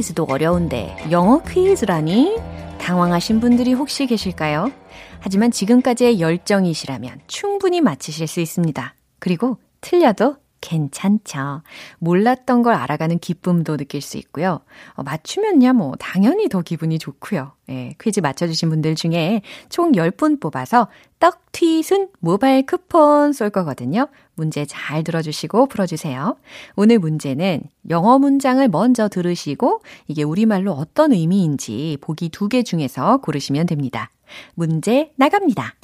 퀴즈도 0.00 0.24
어려운데 0.28 0.96
영어 1.10 1.42
퀴즈라니? 1.42 2.38
당황하신 2.78 3.40
분들이 3.40 3.74
혹시 3.74 4.06
계실까요? 4.06 4.72
하지만 5.20 5.50
지금까지의 5.50 6.20
열정이시라면 6.20 7.20
충분히 7.26 7.80
맞히실 7.80 8.26
수 8.26 8.40
있습니다. 8.40 8.94
그리고 9.18 9.58
틀려도 9.80 10.36
괜찮죠. 10.60 11.62
몰랐던 12.00 12.62
걸 12.62 12.74
알아가는 12.74 13.18
기쁨도 13.18 13.78
느낄 13.78 14.02
수 14.02 14.18
있고요. 14.18 14.60
어, 14.92 15.02
맞추면야 15.02 15.72
뭐 15.72 15.94
당연히 15.98 16.48
더 16.50 16.60
기분이 16.60 16.98
좋고요. 16.98 17.52
예, 17.70 17.94
퀴즈 17.98 18.20
맞춰주신 18.20 18.68
분들 18.68 18.94
중에 18.94 19.40
총 19.70 19.92
10분 19.92 20.38
뽑아서 20.40 20.88
떡튀순 21.18 22.08
모바일 22.18 22.66
쿠폰 22.66 23.32
쏠 23.32 23.48
거거든요. 23.50 24.08
문제 24.34 24.66
잘 24.66 25.02
들어주시고 25.02 25.66
풀어주세요. 25.66 26.36
오늘 26.76 26.98
문제는 26.98 27.62
영어 27.88 28.18
문장을 28.18 28.66
먼저 28.68 29.08
들으시고 29.08 29.80
이게 30.08 30.22
우리말로 30.24 30.72
어떤 30.72 31.12
의미인지 31.12 31.96
보기 32.02 32.28
두 32.28 32.48
개 32.48 32.62
중에서 32.62 33.18
고르시면 33.18 33.66
됩니다. 33.66 34.10
문제 34.54 35.12
나갑니다. 35.16 35.74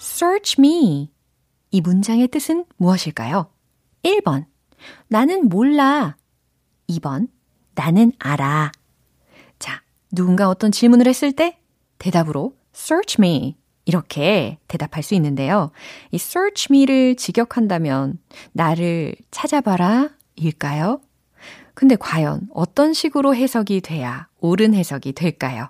Search 0.00 0.56
me. 0.58 1.10
이 1.70 1.80
문장의 1.80 2.28
뜻은 2.28 2.64
무엇일까요? 2.76 3.50
1번. 4.02 4.46
나는 5.08 5.48
몰라. 5.48 6.16
2번. 6.88 7.28
나는 7.74 8.12
알아. 8.18 8.70
자, 9.58 9.82
누군가 10.12 10.48
어떤 10.48 10.70
질문을 10.70 11.08
했을 11.08 11.32
때 11.32 11.58
대답으로 11.98 12.56
search 12.74 13.16
me. 13.18 13.56
이렇게 13.86 14.58
대답할 14.68 15.02
수 15.02 15.14
있는데요. 15.14 15.70
이 16.10 16.16
search 16.16 16.68
me를 16.70 17.16
직역한다면 17.16 18.18
나를 18.52 19.14
찾아봐라 19.30 20.10
일까요? 20.36 21.00
근데 21.74 21.96
과연 21.96 22.48
어떤 22.54 22.92
식으로 22.94 23.34
해석이 23.34 23.80
돼야 23.80 24.28
옳은 24.40 24.74
해석이 24.74 25.12
될까요? 25.12 25.68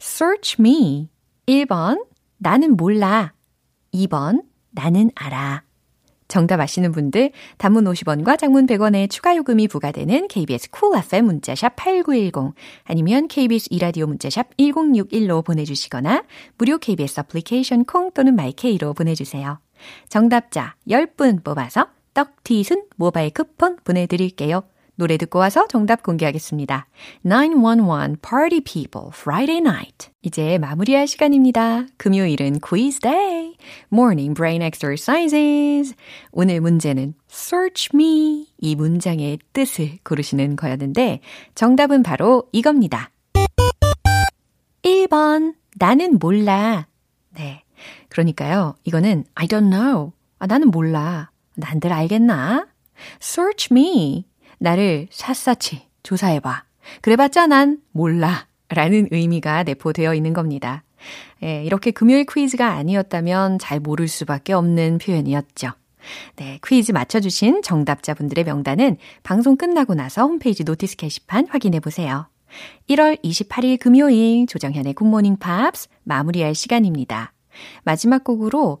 Search 0.00 0.56
me. 0.60 1.08
1번. 1.46 2.04
나는 2.38 2.76
몰라. 2.76 3.32
2번. 3.92 4.42
나는 4.70 5.10
알아. 5.14 5.66
정답 6.28 6.60
아시는 6.60 6.92
분들 6.92 7.30
단문 7.58 7.84
50원과 7.84 8.38
장문 8.38 8.66
100원의 8.66 9.08
추가 9.08 9.36
요금이 9.36 9.68
부과되는 9.68 10.28
KBS 10.28 10.70
쿨 10.70 10.90
cool 10.90 11.04
FM 11.04 11.26
문자샵 11.26 11.76
8910 11.76 12.54
아니면 12.84 13.28
KBS 13.28 13.68
이라디오 13.70 14.06
문자샵 14.06 14.56
1061로 14.56 15.44
보내주시거나 15.44 16.24
무료 16.58 16.78
KBS 16.78 17.20
애플리케이션 17.20 17.84
콩 17.84 18.10
또는 18.12 18.34
마이케이로 18.34 18.94
보내주세요. 18.94 19.60
정답자 20.08 20.74
10분 20.88 21.44
뽑아서 21.44 21.88
떡티순 22.14 22.86
모바일 22.96 23.30
쿠폰 23.30 23.76
보내드릴게요. 23.84 24.62
노래 24.96 25.16
듣고 25.18 25.38
와서 25.38 25.66
정답 25.68 26.02
공개하겠습니다. 26.02 26.88
911 27.22 28.16
Party 28.22 28.60
People 28.60 29.10
Friday 29.12 29.58
Night. 29.58 30.10
이제 30.22 30.58
마무리할 30.58 31.06
시간입니다. 31.06 31.86
금요일은 31.98 32.60
quiz 32.60 33.00
day. 33.00 33.54
Morning 33.92 34.34
brain 34.34 34.62
exercises. 34.62 35.94
오늘 36.32 36.60
문제는 36.60 37.14
search 37.30 37.90
me 37.94 38.48
이 38.58 38.74
문장의 38.74 39.38
뜻을 39.52 39.98
고르시는 40.02 40.56
거였는데 40.56 41.20
정답은 41.54 42.02
바로 42.02 42.48
이겁니다. 42.52 43.10
1번 44.82 45.54
나는 45.76 46.18
몰라. 46.18 46.86
네. 47.34 47.62
그러니까요. 48.08 48.76
이거는 48.84 49.24
I 49.34 49.46
don't 49.46 49.70
know. 49.70 50.12
아, 50.38 50.46
나는 50.46 50.70
몰라. 50.70 51.30
난들 51.54 51.92
알겠나? 51.92 52.66
Search 53.20 53.68
me. 53.70 54.24
나를 54.58 55.08
샅샅이 55.10 55.82
조사해봐. 56.02 56.64
그래봤자 57.02 57.46
난 57.46 57.78
몰라. 57.92 58.46
라는 58.68 59.06
의미가 59.10 59.62
내포되어 59.62 60.14
있는 60.14 60.32
겁니다. 60.32 60.82
예, 61.42 61.62
이렇게 61.64 61.92
금요일 61.92 62.24
퀴즈가 62.24 62.72
아니었다면 62.72 63.58
잘 63.58 63.78
모를 63.78 64.08
수밖에 64.08 64.52
없는 64.52 64.98
표현이었죠. 64.98 65.70
네, 66.36 66.58
퀴즈 66.64 66.92
맞춰주신 66.92 67.62
정답자분들의 67.62 68.44
명단은 68.44 68.96
방송 69.22 69.56
끝나고 69.56 69.94
나서 69.94 70.22
홈페이지 70.22 70.64
notice 70.64 70.96
게시판 70.96 71.46
확인해 71.48 71.80
보세요. 71.80 72.28
1월 72.88 73.22
28일 73.22 73.78
금요일 73.78 74.46
조정현의 74.46 74.94
굿모닝 74.94 75.36
팝스 75.36 75.88
마무리할 76.04 76.54
시간입니다. 76.54 77.32
마지막 77.84 78.24
곡으로 78.24 78.80